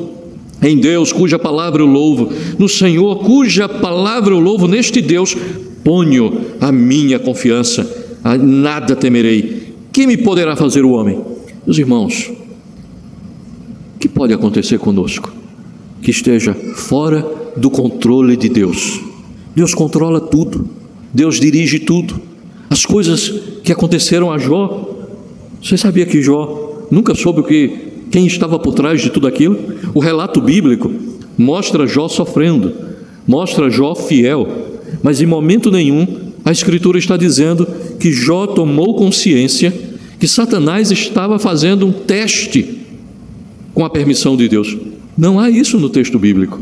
em 0.63 0.79
Deus, 0.79 1.13
cuja 1.13 1.39
palavra 1.39 1.83
eu 1.83 1.87
louvo, 1.87 2.33
no 2.59 2.69
Senhor, 2.69 3.17
cuja 3.21 3.69
palavra 3.69 4.35
eu 4.35 4.41
louvo, 4.41 4.67
neste 4.67 5.01
Deus 5.01 5.37
ponho 5.85 6.47
a 6.61 6.73
minha 6.73 7.19
confiança, 7.19 8.19
a 8.25 8.37
nada 8.37 8.97
temerei. 8.97 9.75
Quem 9.93 10.07
me 10.07 10.17
poderá 10.17 10.57
fazer 10.57 10.85
o 10.85 10.91
homem? 10.91 11.21
Meus 11.65 11.79
irmãos, 11.79 12.31
o 13.95 13.99
que 13.99 14.09
pode 14.09 14.33
acontecer 14.33 14.79
conosco? 14.79 15.33
Que 16.03 16.11
esteja 16.11 16.55
fora 16.75 17.27
do 17.57 17.71
controle 17.71 18.37
de 18.37 18.49
Deus. 18.49 19.01
Deus 19.55 19.75
controla 19.75 20.21
tudo, 20.21 20.69
Deus 21.13 21.41
dirige 21.41 21.79
tudo. 21.79 22.21
As 22.69 22.85
coisas 22.85 23.33
que 23.65 23.73
aconteceram 23.73 24.31
a 24.31 24.39
Jó, 24.39 25.07
você 25.63 25.77
sabia 25.77 26.07
que 26.07 26.21
Jó 26.21 26.87
nunca 26.91 27.15
soube 27.15 27.41
o 27.41 27.45
que 27.45 27.88
quem 28.11 28.27
estava 28.27 28.59
por 28.59 28.75
trás 28.75 29.01
de 29.01 29.11
tudo 29.11 29.27
aquilo? 29.27 29.59
O 29.95 30.01
relato 30.01 30.41
bíblico 30.41 30.93
mostra 31.37 31.87
Jó 31.87 32.09
sofrendo, 32.09 32.73
mostra 33.27 33.71
Jó 33.71 33.95
fiel, 33.95 34.49
mas 35.03 35.21
em 35.21 35.27
momento 35.27 35.71
nenhum 35.71 36.07
a 36.45 36.51
Escritura 36.51 36.99
está 36.99 37.17
dizendo 37.17 37.67
que 37.99 38.13
Jó 38.13 38.47
tomou 38.47 38.95
consciência 38.95 39.73
que 40.19 40.27
Satanás 40.27 40.91
estava 40.91 41.39
fazendo 41.39 41.87
um 41.87 41.93
teste 41.93 42.79
com 43.75 43.85
a 43.85 43.91
permissão 43.91 44.37
de 44.37 44.49
Deus. 44.49 44.77
Não 45.17 45.39
há 45.39 45.51
isso 45.51 45.79
no 45.79 45.89
texto 45.89 46.19
bíblico. 46.19 46.61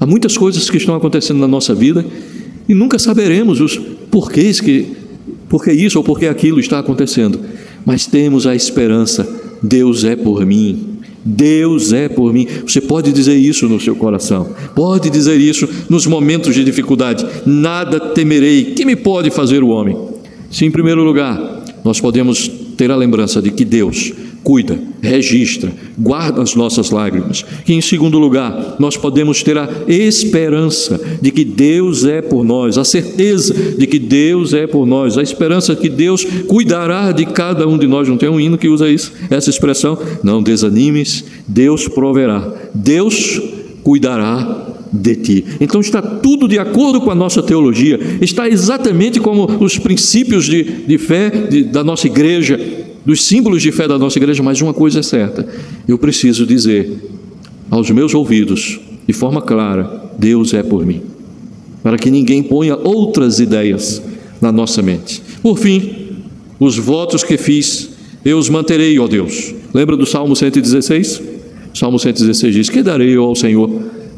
Há 0.00 0.06
muitas 0.06 0.36
coisas 0.36 0.68
que 0.68 0.76
estão 0.76 0.96
acontecendo 0.96 1.38
na 1.38 1.46
nossa 1.46 1.74
vida 1.74 2.04
e 2.68 2.74
nunca 2.74 2.98
saberemos 2.98 3.60
os 3.60 3.76
porquês 4.10 4.60
que, 4.60 4.88
porque 5.48 5.70
isso 5.72 5.98
ou 5.98 6.04
porque 6.04 6.26
aquilo 6.26 6.58
está 6.58 6.78
acontecendo, 6.78 7.38
mas 7.84 8.06
temos 8.06 8.46
a 8.46 8.54
esperança 8.54 9.41
Deus 9.62 10.04
é 10.04 10.16
por 10.16 10.44
mim. 10.44 10.98
Deus 11.24 11.92
é 11.92 12.08
por 12.08 12.32
mim. 12.32 12.46
Você 12.66 12.80
pode 12.80 13.12
dizer 13.12 13.36
isso 13.36 13.68
no 13.68 13.80
seu 13.80 13.94
coração, 13.94 14.54
pode 14.74 15.08
dizer 15.08 15.38
isso 15.38 15.68
nos 15.88 16.06
momentos 16.06 16.54
de 16.54 16.64
dificuldade. 16.64 17.24
Nada 17.46 18.00
temerei. 18.00 18.72
Que 18.72 18.84
me 18.84 18.96
pode 18.96 19.30
fazer 19.30 19.62
o 19.62 19.68
homem? 19.68 19.96
Se, 20.50 20.64
em 20.64 20.70
primeiro 20.70 21.04
lugar, 21.04 21.62
nós 21.84 22.00
podemos 22.00 22.50
ter 22.76 22.90
a 22.90 22.96
lembrança 22.96 23.40
de 23.40 23.50
que 23.50 23.64
Deus 23.64 24.12
cuida, 24.42 24.78
registra, 25.00 25.72
guarda 25.98 26.42
as 26.42 26.54
nossas 26.54 26.90
lágrimas. 26.90 27.44
E 27.66 27.72
em 27.72 27.80
segundo 27.80 28.18
lugar, 28.18 28.76
nós 28.78 28.96
podemos 28.96 29.42
ter 29.42 29.56
a 29.56 29.68
esperança 29.86 31.00
de 31.20 31.30
que 31.30 31.44
Deus 31.44 32.04
é 32.04 32.20
por 32.20 32.44
nós, 32.44 32.76
a 32.76 32.84
certeza 32.84 33.54
de 33.54 33.86
que 33.86 33.98
Deus 33.98 34.52
é 34.52 34.66
por 34.66 34.86
nós, 34.86 35.16
a 35.16 35.22
esperança 35.22 35.76
que 35.76 35.88
Deus 35.88 36.24
cuidará 36.46 37.12
de 37.12 37.26
cada 37.26 37.66
um 37.66 37.78
de 37.78 37.86
nós. 37.86 38.08
Não 38.08 38.16
tem 38.16 38.28
um 38.28 38.40
hino 38.40 38.58
que 38.58 38.68
usa 38.68 38.88
isso, 38.88 39.12
essa 39.30 39.50
expressão? 39.50 39.98
Não 40.22 40.42
desanimes, 40.42 41.24
Deus 41.46 41.86
proverá. 41.88 42.46
Deus 42.74 43.40
cuidará 43.82 44.68
de 44.92 45.16
ti. 45.16 45.44
Então 45.60 45.80
está 45.80 46.02
tudo 46.02 46.46
de 46.46 46.58
acordo 46.58 47.00
com 47.00 47.10
a 47.10 47.14
nossa 47.14 47.42
teologia, 47.42 47.98
está 48.20 48.48
exatamente 48.48 49.18
como 49.18 49.46
os 49.64 49.78
princípios 49.78 50.44
de, 50.44 50.62
de 50.62 50.98
fé 50.98 51.30
de, 51.30 51.64
da 51.64 51.82
nossa 51.82 52.06
igreja 52.06 52.60
dos 53.04 53.24
símbolos 53.24 53.62
de 53.62 53.72
fé 53.72 53.88
da 53.88 53.98
nossa 53.98 54.18
igreja, 54.18 54.42
mas 54.42 54.60
uma 54.60 54.72
coisa 54.72 55.00
é 55.00 55.02
certa: 55.02 55.46
eu 55.86 55.98
preciso 55.98 56.46
dizer 56.46 56.90
aos 57.70 57.90
meus 57.90 58.14
ouvidos, 58.14 58.80
de 59.06 59.12
forma 59.12 59.40
clara, 59.40 60.10
Deus 60.18 60.52
é 60.54 60.62
por 60.62 60.84
mim, 60.84 61.02
para 61.82 61.98
que 61.98 62.10
ninguém 62.10 62.42
ponha 62.42 62.76
outras 62.76 63.40
ideias 63.40 64.02
na 64.40 64.52
nossa 64.52 64.82
mente. 64.82 65.22
Por 65.42 65.58
fim, 65.58 66.08
os 66.60 66.76
votos 66.76 67.24
que 67.24 67.36
fiz, 67.36 67.90
eu 68.24 68.38
os 68.38 68.48
manterei, 68.48 68.98
ó 68.98 69.08
Deus. 69.08 69.54
Lembra 69.72 69.96
do 69.96 70.06
Salmo 70.06 70.36
116? 70.36 71.22
Salmo 71.74 71.98
116 71.98 72.54
diz: 72.54 72.68
Que 72.68 72.82
darei 72.82 73.16
eu 73.16 73.24
ao 73.24 73.34
Senhor 73.34 73.68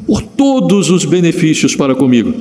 por 0.05 0.21
todos 0.21 0.89
os 0.89 1.05
benefícios 1.05 1.75
para 1.75 1.95
comigo? 1.95 2.33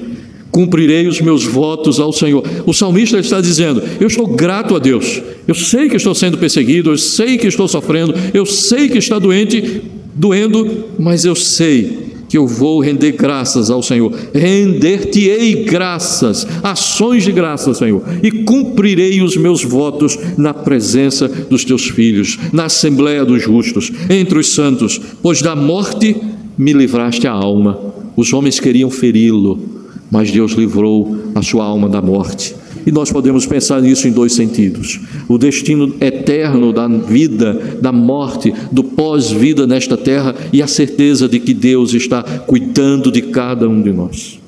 Cumprirei 0.55 1.09
os 1.09 1.21
meus 1.21 1.45
votos 1.45 1.99
ao 1.99 2.13
Senhor. 2.13 2.45
O 2.65 2.73
salmista 2.73 3.19
está 3.19 3.41
dizendo: 3.41 3.83
Eu 3.99 4.07
estou 4.07 4.25
grato 4.29 4.77
a 4.77 4.79
Deus. 4.79 5.21
Eu 5.49 5.55
sei 5.55 5.89
que 5.89 5.97
estou 5.97 6.15
sendo 6.15 6.39
perseguido, 6.39 6.93
eu 6.93 6.97
sei 6.97 7.37
que 7.37 7.49
estou 7.49 7.67
sofrendo, 7.67 8.15
eu 8.33 8.47
sei 8.47 8.89
que 8.89 8.99
está 8.99 9.19
doente, 9.19 9.83
doendo, 10.15 10.85
mas 10.97 11.25
eu 11.25 11.35
sei 11.35 12.05
que 12.29 12.39
eu 12.39 12.47
vou 12.47 12.81
render 12.81 13.13
graças 13.13 13.69
ao 13.69 13.83
Senhor. 13.83 14.13
Render-te-ei 14.33 15.65
graças, 15.65 16.47
ações 16.63 17.25
de 17.25 17.33
graça, 17.33 17.75
Senhor, 17.75 18.03
e 18.23 18.31
cumprirei 18.31 19.23
os 19.23 19.37
meus 19.37 19.65
votos 19.65 20.17
na 20.39 20.55
presença 20.55 21.27
dos 21.27 21.65
teus 21.65 21.89
filhos, 21.89 22.39
na 22.53 22.67
assembleia 22.67 23.25
dos 23.25 23.43
justos, 23.43 23.91
entre 24.09 24.39
os 24.39 24.55
santos, 24.55 25.01
pois 25.21 25.43
da 25.43 25.57
morte 25.57 26.17
me 26.57 26.73
livraste 26.73 27.27
a 27.27 27.33
alma. 27.33 27.93
Os 28.17 28.33
homens 28.33 28.61
queriam 28.61 28.89
feri-lo, 28.89 29.74
mas 30.11 30.31
Deus 30.31 30.53
livrou 30.53 31.17
a 31.35 31.43
sua 31.43 31.65
alma 31.65 31.89
da 31.89 32.01
morte. 32.01 32.55
E 32.87 32.93
nós 32.93 33.11
podemos 33.11 33.47
pensar 33.47 33.81
nisso 33.81 34.07
em 34.07 34.13
dois 34.13 34.33
sentidos: 34.33 35.01
o 35.29 35.39
destino 35.39 35.95
eterno 36.01 36.73
da 36.73 36.87
vida, 36.87 37.79
da 37.81 37.93
morte, 37.93 38.53
do 38.71 38.85
pós-vida 38.85 39.67
nesta 39.67 39.97
terra 39.97 40.35
e 40.53 40.63
a 40.63 40.67
certeza 40.67 41.29
de 41.29 41.41
que 41.41 41.55
Deus 41.55 41.95
está 41.95 42.23
cuidando 42.23 43.11
de 43.11 43.23
cada 43.23 43.69
um 43.69 43.81
de 43.81 43.93
nós. 43.93 44.39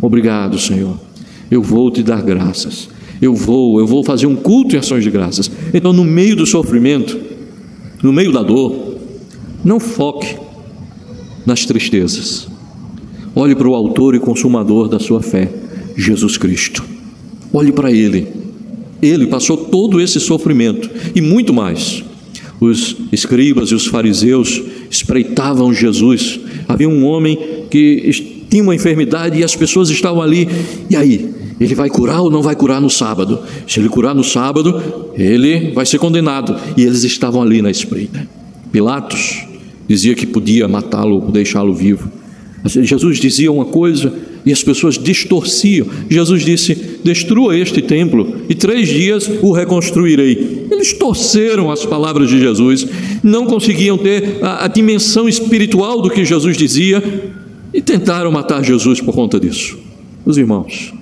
Obrigado, 0.00 0.58
Senhor. 0.58 0.98
Eu 1.50 1.62
vou 1.62 1.90
te 1.90 2.02
dar 2.02 2.22
graças. 2.22 2.88
Eu 3.20 3.34
vou, 3.34 3.78
eu 3.78 3.86
vou 3.86 4.04
fazer 4.04 4.26
um 4.26 4.36
culto 4.36 4.74
em 4.74 4.78
ações 4.78 5.02
de 5.02 5.10
graças. 5.10 5.50
Então, 5.72 5.92
no 5.92 6.04
meio 6.04 6.36
do 6.36 6.44
sofrimento, 6.44 7.18
no 8.02 8.12
meio 8.12 8.32
da 8.32 8.42
dor, 8.42 8.96
não 9.64 9.80
foque 9.80 10.36
nas 11.46 11.64
tristezas. 11.64 12.48
Olhe 13.34 13.54
para 13.54 13.68
o 13.68 13.74
autor 13.74 14.14
e 14.14 14.20
consumador 14.20 14.88
da 14.88 15.00
sua 15.00 15.20
fé, 15.20 15.50
Jesus 15.96 16.36
Cristo. 16.36 16.84
Olhe 17.52 17.72
para 17.72 17.90
Ele. 17.90 18.28
Ele 19.02 19.26
passou 19.26 19.56
todo 19.56 20.00
esse 20.00 20.20
sofrimento 20.20 20.88
e 21.14 21.20
muito 21.20 21.52
mais. 21.52 22.04
Os 22.60 22.96
escribas 23.12 23.70
e 23.70 23.74
os 23.74 23.86
fariseus 23.86 24.62
espreitavam 24.90 25.74
Jesus. 25.74 26.38
Havia 26.68 26.88
um 26.88 27.04
homem 27.04 27.38
que 27.70 28.46
tinha 28.48 28.62
uma 28.62 28.74
enfermidade 28.74 29.38
e 29.38 29.44
as 29.44 29.56
pessoas 29.56 29.90
estavam 29.90 30.22
ali. 30.22 30.48
E 30.88 30.96
aí? 30.96 31.34
Ele 31.60 31.74
vai 31.74 31.88
curar 31.88 32.20
ou 32.20 32.30
não 32.30 32.42
vai 32.42 32.54
curar 32.54 32.80
no 32.80 32.88
sábado? 32.88 33.40
Se 33.66 33.80
ele 33.80 33.88
curar 33.88 34.14
no 34.14 34.24
sábado, 34.24 34.80
ele 35.16 35.72
vai 35.72 35.84
ser 35.84 35.98
condenado. 35.98 36.56
E 36.76 36.82
eles 36.82 37.04
estavam 37.04 37.42
ali 37.42 37.60
na 37.60 37.70
espreita. 37.70 38.26
Pilatos 38.72 39.44
dizia 39.88 40.14
que 40.14 40.26
podia 40.26 40.66
matá-lo 40.66 41.16
ou 41.16 41.30
deixá-lo 41.30 41.74
vivo. 41.74 42.10
Jesus 42.64 43.18
dizia 43.18 43.52
uma 43.52 43.66
coisa 43.66 44.12
e 44.44 44.52
as 44.52 44.62
pessoas 44.62 44.96
distorciam. 44.96 45.86
Jesus 46.08 46.44
disse: 46.44 46.74
Destrua 47.04 47.56
este 47.56 47.82
templo 47.82 48.40
e 48.48 48.54
três 48.54 48.88
dias 48.88 49.30
o 49.42 49.52
reconstruirei. 49.52 50.66
Eles 50.70 50.94
torceram 50.94 51.70
as 51.70 51.84
palavras 51.84 52.30
de 52.30 52.38
Jesus, 52.38 52.86
não 53.22 53.44
conseguiam 53.44 53.98
ter 53.98 54.38
a, 54.42 54.64
a 54.64 54.68
dimensão 54.68 55.28
espiritual 55.28 56.00
do 56.00 56.10
que 56.10 56.24
Jesus 56.24 56.56
dizia 56.56 57.02
e 57.72 57.82
tentaram 57.82 58.32
matar 58.32 58.64
Jesus 58.64 59.00
por 59.00 59.14
conta 59.14 59.38
disso. 59.38 59.78
Os 60.24 60.38
irmãos, 60.38 60.94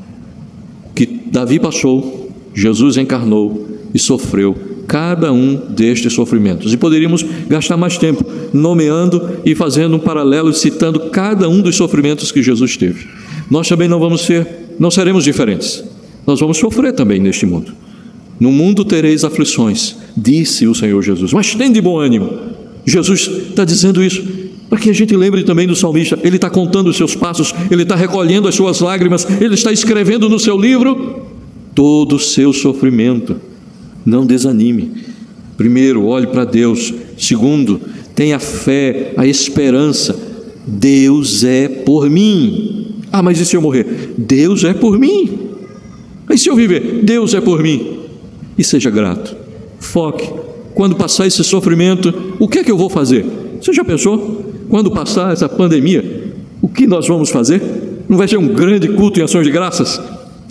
que 0.95 1.07
Davi 1.07 1.61
passou, 1.61 2.33
Jesus 2.53 2.97
encarnou 2.97 3.69
e 3.95 3.99
sofreu 3.99 4.72
cada 4.87 5.33
um 5.33 5.57
destes 5.57 6.13
sofrimentos. 6.13 6.73
E 6.73 6.77
poderíamos 6.77 7.25
gastar 7.49 7.77
mais 7.77 7.99
tempo 7.99 8.25
nomeando 8.53 9.39
e 9.45 9.55
fazendo 9.55 9.97
um 9.97 10.01
paralelo, 10.01 10.53
citando 10.53 11.11
cada 11.11 11.49
um 11.49 11.61
dos 11.61 11.77
sofrimentos 11.77 12.31
que 12.31 12.43
Jesus 12.43 12.77
teve 12.77 13.07
nós 13.53 13.69
também 13.69 13.87
não 13.87 14.01
vamos 14.01 14.23
ser, 14.23 14.47
não 14.79 14.91
seremos 14.91 15.25
diferentes. 15.25 15.85
Nós 16.27 16.41
vamos 16.41 16.57
sofrer 16.57 16.95
também 16.95 17.21
neste 17.21 17.45
mundo. 17.45 17.71
No 18.41 18.51
mundo 18.51 18.83
tereis 18.83 19.25
aflições, 19.25 19.95
disse 20.17 20.67
o 20.67 20.75
Senhor 20.75 21.03
Jesus, 21.03 21.35
mas 21.35 21.55
tem 21.55 21.71
de 21.71 21.79
bom 21.79 21.99
ânimo. 21.99 22.31
Jesus 22.87 23.31
está 23.51 23.63
dizendo 23.63 24.03
isso 24.03 24.25
para 24.71 24.79
que 24.79 24.89
a 24.89 24.95
gente 24.95 25.15
lembre 25.15 25.45
também 25.45 25.67
do 25.67 25.77
salmista. 25.77 26.19
Ele 26.23 26.37
está 26.37 26.49
contando 26.49 26.89
os 26.89 26.97
seus 26.97 27.15
passos, 27.15 27.55
ele 27.71 27.83
está 27.83 27.95
recolhendo 27.95 28.49
as 28.49 28.55
suas 28.55 28.81
lágrimas, 28.81 29.27
ele 29.39 29.53
está 29.53 29.71
escrevendo 29.71 30.31
no 30.31 30.41
seu 30.41 30.59
livro 30.59 31.27
todo 31.75 32.17
o 32.17 32.19
seu 32.19 32.55
sofrimento. 32.55 33.37
Não 34.05 34.27
desanime. 34.27 34.93
Primeiro, 35.57 36.05
olhe 36.05 36.27
para 36.27 36.45
Deus. 36.45 36.93
Segundo, 37.19 37.81
tenha 38.15 38.39
fé, 38.39 39.13
a 39.17 39.27
esperança. 39.27 40.19
Deus 40.67 41.45
é 41.45 41.69
por 41.69 42.09
mim. 42.09 42.97
Ah, 43.13 43.23
mas 43.23 43.39
e 43.39 43.45
se 43.45 43.57
eu 43.57 43.63
morrer? 43.63 44.15
Deus 44.17 44.65
é 44.65 44.73
por 44.73 44.99
mim. 44.99 45.51
E 46.31 46.39
se 46.39 46.49
eu 46.49 46.57
viver? 46.57 47.03
Deus 47.03 47.35
é 47.35 47.41
por 47.41 47.63
mim. 47.63 47.99
E 48.57 48.65
seja 48.65 48.91
grato. 48.91 49.37
Foque. 49.79 50.29
Quando 50.75 50.97
passar 50.97 51.27
esse 51.27 51.45
sofrimento, 51.45 52.35
o 52.39 52.49
que 52.49 52.61
é 52.61 52.65
que 52.65 52.71
eu 52.71 52.79
vou 52.79 52.89
fazer? 52.89 53.27
Você 53.61 53.73
já 53.73 53.85
pensou? 53.85 54.45
Quando 54.69 54.91
passar 54.91 55.33
essa 55.33 55.49
pandemia, 55.49 56.33
o 56.63 56.69
que 56.69 56.87
nós 56.87 57.07
vamos 57.07 57.29
fazer? 57.29 57.61
Não 58.09 58.17
vai 58.17 58.27
ser 58.27 58.39
um 58.39 58.49
grande 58.49 58.89
culto 58.89 59.21
em 59.21 59.23
ações 59.23 59.45
de 59.45 59.53
graças? 59.53 60.01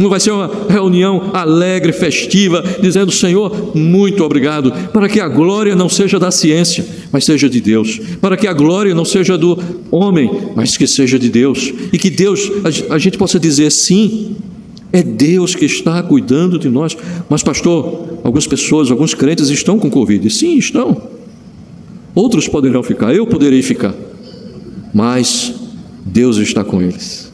Não 0.02 0.10
vai 0.10 0.20
ser 0.20 0.32
uma 0.32 0.50
reunião 0.68 1.30
alegre, 1.32 1.94
festiva, 1.94 2.64
dizendo: 2.82 3.12
Senhor, 3.12 3.78
muito 3.78 4.24
obrigado, 4.24 4.72
para 4.92 5.08
que 5.08 5.20
a 5.20 5.28
glória 5.28 5.76
não 5.76 5.88
seja 5.88 6.18
da 6.18 6.32
ciência, 6.32 6.84
mas 7.12 7.24
seja 7.24 7.48
de 7.48 7.62
Deus, 7.62 8.02
para 8.20 8.36
que 8.36 8.48
a 8.48 8.54
glória 8.54 8.96
não 8.96 9.06
seja 9.06 9.38
do 9.38 9.58
homem, 9.92 10.30
mas 10.56 10.76
que 10.76 10.88
seja 10.88 11.20
de 11.20 11.30
Deus, 11.30 11.72
e 11.94 12.00
que 12.00 12.10
Deus, 12.10 12.52
a 12.90 12.98
gente 12.98 13.16
possa 13.16 13.40
dizer 13.40 13.72
sim, 13.72 14.36
é 14.92 15.04
Deus 15.04 15.54
que 15.54 15.66
está 15.66 16.02
cuidando 16.02 16.58
de 16.58 16.68
nós. 16.68 16.98
Mas, 17.30 17.44
pastor, 17.44 18.20
algumas 18.24 18.48
pessoas, 18.48 18.90
alguns 18.90 19.14
crentes 19.14 19.50
estão 19.50 19.78
com 19.78 19.90
Covid. 19.90 20.28
Sim, 20.32 20.58
estão. 20.58 21.10
Outros 22.16 22.48
poderão 22.48 22.82
ficar, 22.82 23.14
eu 23.14 23.28
poderei 23.28 23.62
ficar. 23.62 23.94
Mas 24.94 25.54
Deus 26.04 26.38
está 26.38 26.64
com 26.64 26.82
eles, 26.82 27.32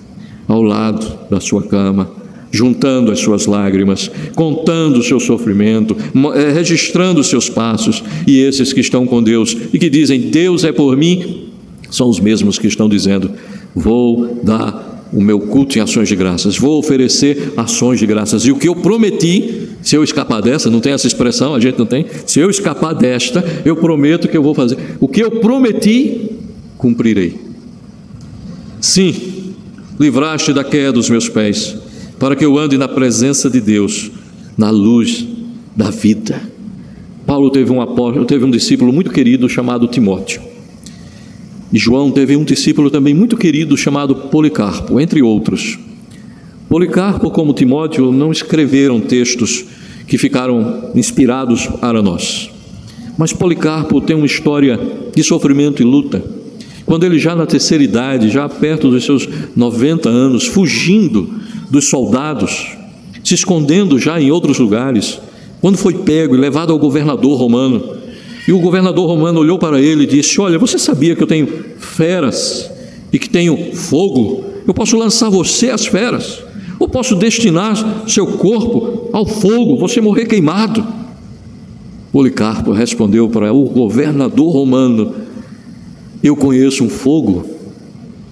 ao 0.47 0.61
lado 0.61 1.17
da 1.31 1.39
sua 1.39 1.63
cama, 1.63 2.26
juntando 2.51 3.11
as 3.11 3.19
suas 3.19 3.45
lágrimas, 3.45 4.09
contando 4.35 4.99
o 4.99 5.03
seu 5.03 5.19
sofrimento, 5.19 5.95
eh, 6.35 6.51
registrando 6.51 7.19
os 7.19 7.27
seus 7.27 7.49
passos, 7.49 8.03
e 8.25 8.39
esses 8.39 8.73
que 8.73 8.79
estão 8.79 9.05
com 9.05 9.21
Deus 9.21 9.55
e 9.73 9.79
que 9.79 9.89
dizem: 9.89 10.19
Deus 10.19 10.63
é 10.63 10.71
por 10.71 10.95
mim, 10.95 11.49
são 11.89 12.09
os 12.09 12.19
mesmos 12.19 12.57
que 12.57 12.67
estão 12.67 12.87
dizendo: 12.87 13.31
Vou 13.75 14.39
dar 14.43 15.09
o 15.13 15.21
meu 15.21 15.39
culto 15.39 15.77
em 15.77 15.81
ações 15.81 16.09
de 16.09 16.15
graças, 16.15 16.57
vou 16.57 16.79
oferecer 16.79 17.53
ações 17.55 17.99
de 17.99 18.05
graças, 18.05 18.45
e 18.45 18.51
o 18.51 18.57
que 18.57 18.67
eu 18.67 18.75
prometi, 18.75 19.69
se 19.81 19.95
eu 19.95 20.03
escapar 20.03 20.41
dessa, 20.41 20.69
não 20.69 20.81
tem 20.81 20.91
essa 20.91 21.07
expressão, 21.07 21.55
a 21.55 21.59
gente 21.59 21.79
não 21.79 21.85
tem, 21.85 22.05
se 22.25 22.39
eu 22.39 22.49
escapar 22.49 22.93
desta, 22.93 23.43
eu 23.63 23.75
prometo 23.77 24.27
que 24.27 24.35
eu 24.35 24.43
vou 24.43 24.53
fazer, 24.53 24.77
o 24.99 25.07
que 25.07 25.21
eu 25.21 25.31
prometi, 25.39 26.31
cumprirei. 26.77 27.35
Sim, 28.81 29.15
livraste 29.97 30.51
da 30.51 30.63
queda 30.63 30.91
dos 30.91 31.09
meus 31.09 31.29
pés 31.29 31.86
para 32.19 32.35
que 32.35 32.45
eu 32.45 32.57
ande 32.57 32.77
na 32.77 32.87
presença 32.87 33.49
de 33.49 33.61
Deus, 33.61 34.11
na 34.57 34.69
luz 34.69 35.25
da 35.75 35.89
vida. 35.89 36.41
Paulo 37.25 37.49
teve 37.49 37.71
um 37.71 37.81
apóstolo, 37.81 38.25
teve 38.25 38.45
um 38.45 38.51
discípulo 38.51 38.91
muito 38.91 39.11
querido 39.11 39.47
chamado 39.47 39.87
Timóteo. 39.87 40.41
E 41.71 41.77
João 41.77 42.09
teve 42.11 42.35
um 42.35 42.43
discípulo 42.43 42.89
também 42.89 43.13
muito 43.13 43.35
querido 43.35 43.75
chamado 43.75 44.15
Policarpo, 44.15 44.99
entre 44.99 45.21
outros. 45.21 45.77
Policarpo, 46.69 47.29
como 47.29 47.53
Timóteo, 47.53 48.11
não 48.11 48.31
escreveram 48.31 48.99
textos 48.99 49.65
que 50.07 50.17
ficaram 50.17 50.91
inspirados 50.95 51.67
para 51.67 52.01
nós. 52.01 52.49
Mas 53.17 53.33
Policarpo 53.33 53.99
tem 53.99 54.15
uma 54.15 54.25
história 54.25 54.79
de 55.13 55.23
sofrimento 55.23 55.81
e 55.81 55.85
luta. 55.85 56.23
Quando 56.85 57.05
ele 57.05 57.19
já 57.19 57.35
na 57.35 57.45
terceira 57.45 57.83
idade, 57.83 58.29
já 58.29 58.47
perto 58.47 58.89
dos 58.89 59.03
seus 59.03 59.27
90 59.55 60.07
anos, 60.07 60.45
fugindo 60.45 61.29
dos 61.69 61.89
soldados, 61.89 62.67
se 63.23 63.33
escondendo 63.33 63.99
já 63.99 64.19
em 64.19 64.31
outros 64.31 64.57
lugares, 64.59 65.19
quando 65.61 65.77
foi 65.77 65.93
pego 65.95 66.35
e 66.35 66.39
levado 66.39 66.71
ao 66.71 66.79
governador 66.79 67.37
romano, 67.37 67.97
e 68.47 68.53
o 68.53 68.59
governador 68.59 69.07
romano 69.07 69.39
olhou 69.39 69.59
para 69.59 69.81
ele 69.81 70.03
e 70.03 70.07
disse: 70.07 70.39
Olha, 70.39 70.57
você 70.57 70.79
sabia 70.79 71.15
que 71.15 71.21
eu 71.21 71.27
tenho 71.27 71.47
feras 71.79 72.71
e 73.11 73.19
que 73.19 73.29
tenho 73.29 73.75
fogo? 73.75 74.45
Eu 74.65 74.73
posso 74.73 74.97
lançar 74.97 75.29
você 75.29 75.69
às 75.69 75.85
feras, 75.85 76.41
ou 76.79 76.87
posso 76.87 77.15
destinar 77.15 77.75
seu 78.07 78.25
corpo 78.25 79.09
ao 79.11 79.25
fogo, 79.25 79.77
você 79.77 79.99
morrer 79.99 80.25
queimado. 80.25 80.85
Policarpo 82.11 82.71
respondeu 82.71 83.27
para 83.27 83.51
o 83.51 83.65
governador 83.65 84.53
romano: 84.53 85.13
Eu 86.23 86.35
conheço 86.37 86.85
um 86.85 86.89
fogo 86.89 87.45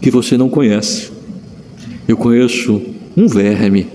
que 0.02 0.10
você 0.10 0.38
não 0.38 0.48
conhece. 0.48 1.12
Eu 2.08 2.16
conheço 2.16 2.82
um 3.16 3.28
verme 3.28 3.88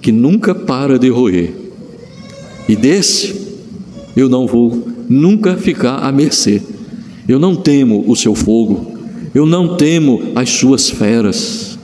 que 0.00 0.12
nunca 0.12 0.54
para 0.54 0.98
de 0.98 1.08
roer. 1.08 1.52
E 2.68 2.76
desse 2.76 3.46
eu 4.16 4.28
não 4.28 4.46
vou 4.46 4.88
nunca 5.08 5.56
ficar 5.56 5.98
à 5.98 6.10
mercê. 6.10 6.62
Eu 7.28 7.38
não 7.38 7.56
temo 7.56 8.04
o 8.06 8.14
seu 8.14 8.34
fogo, 8.34 8.98
eu 9.34 9.44
não 9.44 9.76
temo 9.76 10.32
as 10.34 10.50
suas 10.50 10.88
feras. 10.88 11.78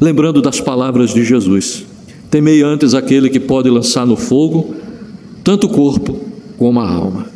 Lembrando 0.00 0.42
das 0.42 0.60
palavras 0.60 1.14
de 1.14 1.24
Jesus: 1.24 1.84
temei 2.30 2.62
antes 2.62 2.94
aquele 2.94 3.30
que 3.30 3.40
pode 3.40 3.70
lançar 3.70 4.06
no 4.06 4.16
fogo 4.16 4.74
tanto 5.42 5.66
o 5.66 5.70
corpo 5.70 6.20
como 6.56 6.80
a 6.80 6.90
alma. 6.90 7.26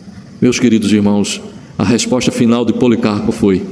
Meus 0.41 0.59
queridos 0.59 0.93
irmãos, 0.93 1.41
a 1.77 1.85
resposta 1.85 2.31
final 2.31 2.65
de 2.65 2.73
Policarpo 2.73 3.33
foi: 3.33 3.63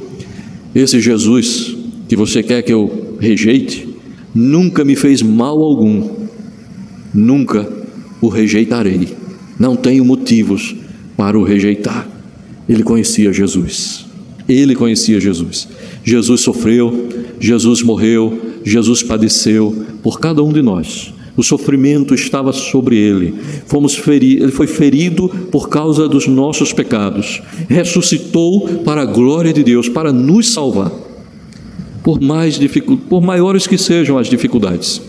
esse 0.75 1.01
Jesus 1.01 1.77
que 2.09 2.17
você 2.17 2.43
quer 2.43 2.63
que 2.63 2.73
eu 2.73 3.17
rejeite, 3.19 3.86
nunca 4.37 4.85
me 4.85 4.95
fez 4.95 5.23
mal 5.23 5.63
algum, 5.63 6.11
nunca 7.15 7.67
o 8.21 8.29
rejeitarei. 8.29 9.09
Não 9.59 9.75
tenho 9.75 10.05
motivos 10.05 10.77
para 11.17 11.39
o 11.39 11.43
rejeitar. 11.43 12.07
Ele 12.69 12.83
conhecia 12.83 13.33
Jesus. 13.33 14.05
Ele 14.47 14.75
conhecia 14.75 15.19
Jesus. 15.19 15.67
Jesus 16.05 16.43
sofreu, 16.43 17.09
Jesus 17.41 17.83
morreu, 17.83 18.39
Jesus 18.63 19.03
padeceu 19.03 19.87
por 20.03 20.21
cada 20.21 20.43
um 20.43 20.53
de 20.53 20.61
nós. 20.61 21.15
O 21.35 21.43
sofrimento 21.43 22.15
estava 22.15 22.53
sobre 22.53 22.97
ele. 22.97 23.35
Fomos 23.67 23.95
feri 23.95 24.35
ele 24.35 24.53
foi 24.53 24.67
ferido 24.67 25.29
por 25.51 25.69
causa 25.69 26.09
dos 26.09 26.27
nossos 26.27 26.73
pecados. 26.75 27.43
Ressuscitou 27.69 28.83
para 28.85 29.03
a 29.03 29.07
glória 29.07 29.53
de 29.53 29.63
Deus, 29.63 29.89
para 29.89 30.13
nos 30.13 30.53
salvar 30.53 31.06
por 32.07 32.21
mais 32.21 32.57
por 33.09 33.21
maiores 33.21 33.67
que 33.67 33.77
sejam 33.77 34.17
as 34.17 34.29
dificuldades. 34.29 35.03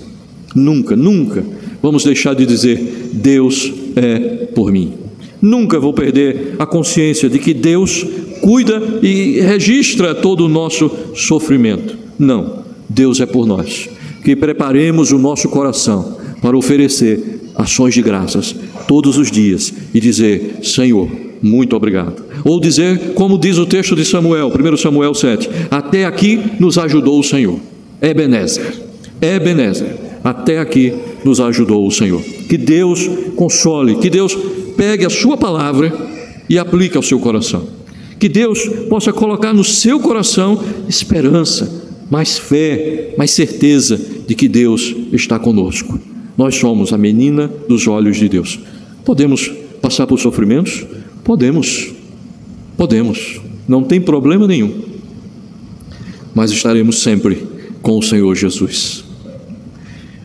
Nunca, 0.56 0.96
nunca 0.96 1.46
vamos 1.80 2.04
deixar 2.04 2.34
de 2.34 2.44
dizer 2.44 3.12
Deus 3.14 3.72
é 3.96 4.48
por 4.48 4.72
mim. 4.72 4.94
Nunca 5.40 5.80
vou 5.80 5.94
perder 5.94 6.56
a 6.58 6.66
consciência 6.66 7.30
de 7.30 7.38
que 7.38 7.54
Deus 7.54 8.04
cuida 8.42 8.82
e 9.04 9.40
registra 9.42 10.16
todo 10.16 10.46
o 10.46 10.50
nosso 10.50 10.90
sofrimento. 11.14 11.96
Não, 12.18 12.64
Deus 12.90 13.20
é 13.20 13.28
por 13.28 13.46
nós. 13.46 13.88
Que 14.24 14.36
preparemos 14.36 15.12
o 15.12 15.20
nosso 15.20 15.50
coração 15.50 16.18
para 16.42 16.58
oferecer 16.58 17.52
ações 17.54 17.94
de 17.94 18.02
graças 18.02 18.56
todos 18.88 19.20
os 19.20 19.30
dias 19.30 19.72
e 19.94 20.00
dizer: 20.00 20.62
Senhor, 20.64 21.08
muito 21.42 21.76
obrigado. 21.76 22.24
Ou 22.44 22.60
dizer, 22.60 23.14
como 23.14 23.38
diz 23.38 23.58
o 23.58 23.66
texto 23.66 23.96
de 23.96 24.06
Samuel, 24.06 24.52
1 24.52 24.78
Samuel 24.78 25.14
7, 25.14 25.50
até 25.70 26.06
aqui 26.06 26.40
nos 26.60 26.78
ajudou 26.78 27.20
o 27.20 27.24
Senhor. 27.24 27.60
Ebenezer, 28.02 28.74
Ebenezer, 29.22 29.96
até 30.24 30.60
aqui 30.60 30.94
nos 31.24 31.40
ajudou 31.40 31.86
o 31.86 31.92
Senhor. 31.92 32.22
Que 32.22 32.58
Deus 32.58 33.10
console, 33.36 33.96
que 33.96 34.10
Deus 34.10 34.38
pegue 34.76 35.06
a 35.06 35.10
sua 35.10 35.38
palavra 35.38 35.92
e 36.50 36.58
aplique 36.58 36.96
ao 36.96 37.04
seu 37.04 37.20
coração. 37.20 37.68
Que 38.20 38.30
Deus 38.30 38.68
possa 38.90 39.14
colocar 39.14 39.54
no 39.54 39.64
seu 39.64 40.00
coração 40.00 40.64
esperança, 40.88 41.86
mais 42.10 42.38
fé, 42.38 43.14
mais 43.18 43.32
certeza 43.32 44.00
de 44.28 44.34
que 44.34 44.48
Deus 44.48 44.96
está 45.12 45.38
conosco. 45.38 46.00
Nós 46.38 46.56
somos 46.56 46.94
a 46.94 46.98
menina 46.98 47.52
dos 47.68 47.88
olhos 47.88 48.18
de 48.18 48.30
Deus. 48.30 48.60
Podemos 49.04 49.52
passar 49.82 50.06
por 50.08 50.20
sofrimentos? 50.20 50.86
Podemos. 51.28 51.92
Podemos. 52.78 53.42
Não 53.68 53.84
tem 53.84 54.00
problema 54.00 54.48
nenhum. 54.48 54.82
Mas 56.34 56.52
estaremos 56.52 57.02
sempre 57.02 57.46
com 57.82 57.98
o 57.98 58.02
Senhor 58.02 58.34
Jesus. 58.34 59.04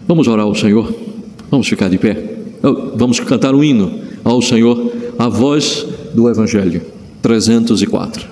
Vamos 0.06 0.28
orar 0.28 0.46
ao 0.46 0.54
Senhor? 0.54 0.94
Vamos 1.50 1.66
ficar 1.66 1.88
de 1.88 1.98
pé? 1.98 2.36
Vamos 2.94 3.18
cantar 3.18 3.52
um 3.52 3.64
hino 3.64 3.98
ao 4.22 4.40
Senhor, 4.40 4.92
a 5.18 5.28
voz 5.28 5.84
do 6.14 6.30
Evangelho. 6.30 6.82
304. 7.20 8.31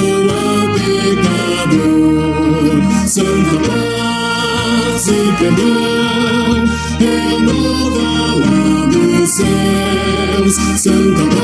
a 7.01 7.39
nova 7.39 8.35
lá 8.39 8.85
dos 8.85 9.29
céus, 9.29 10.55
Santa 10.77 11.23
Paz. 11.35 11.41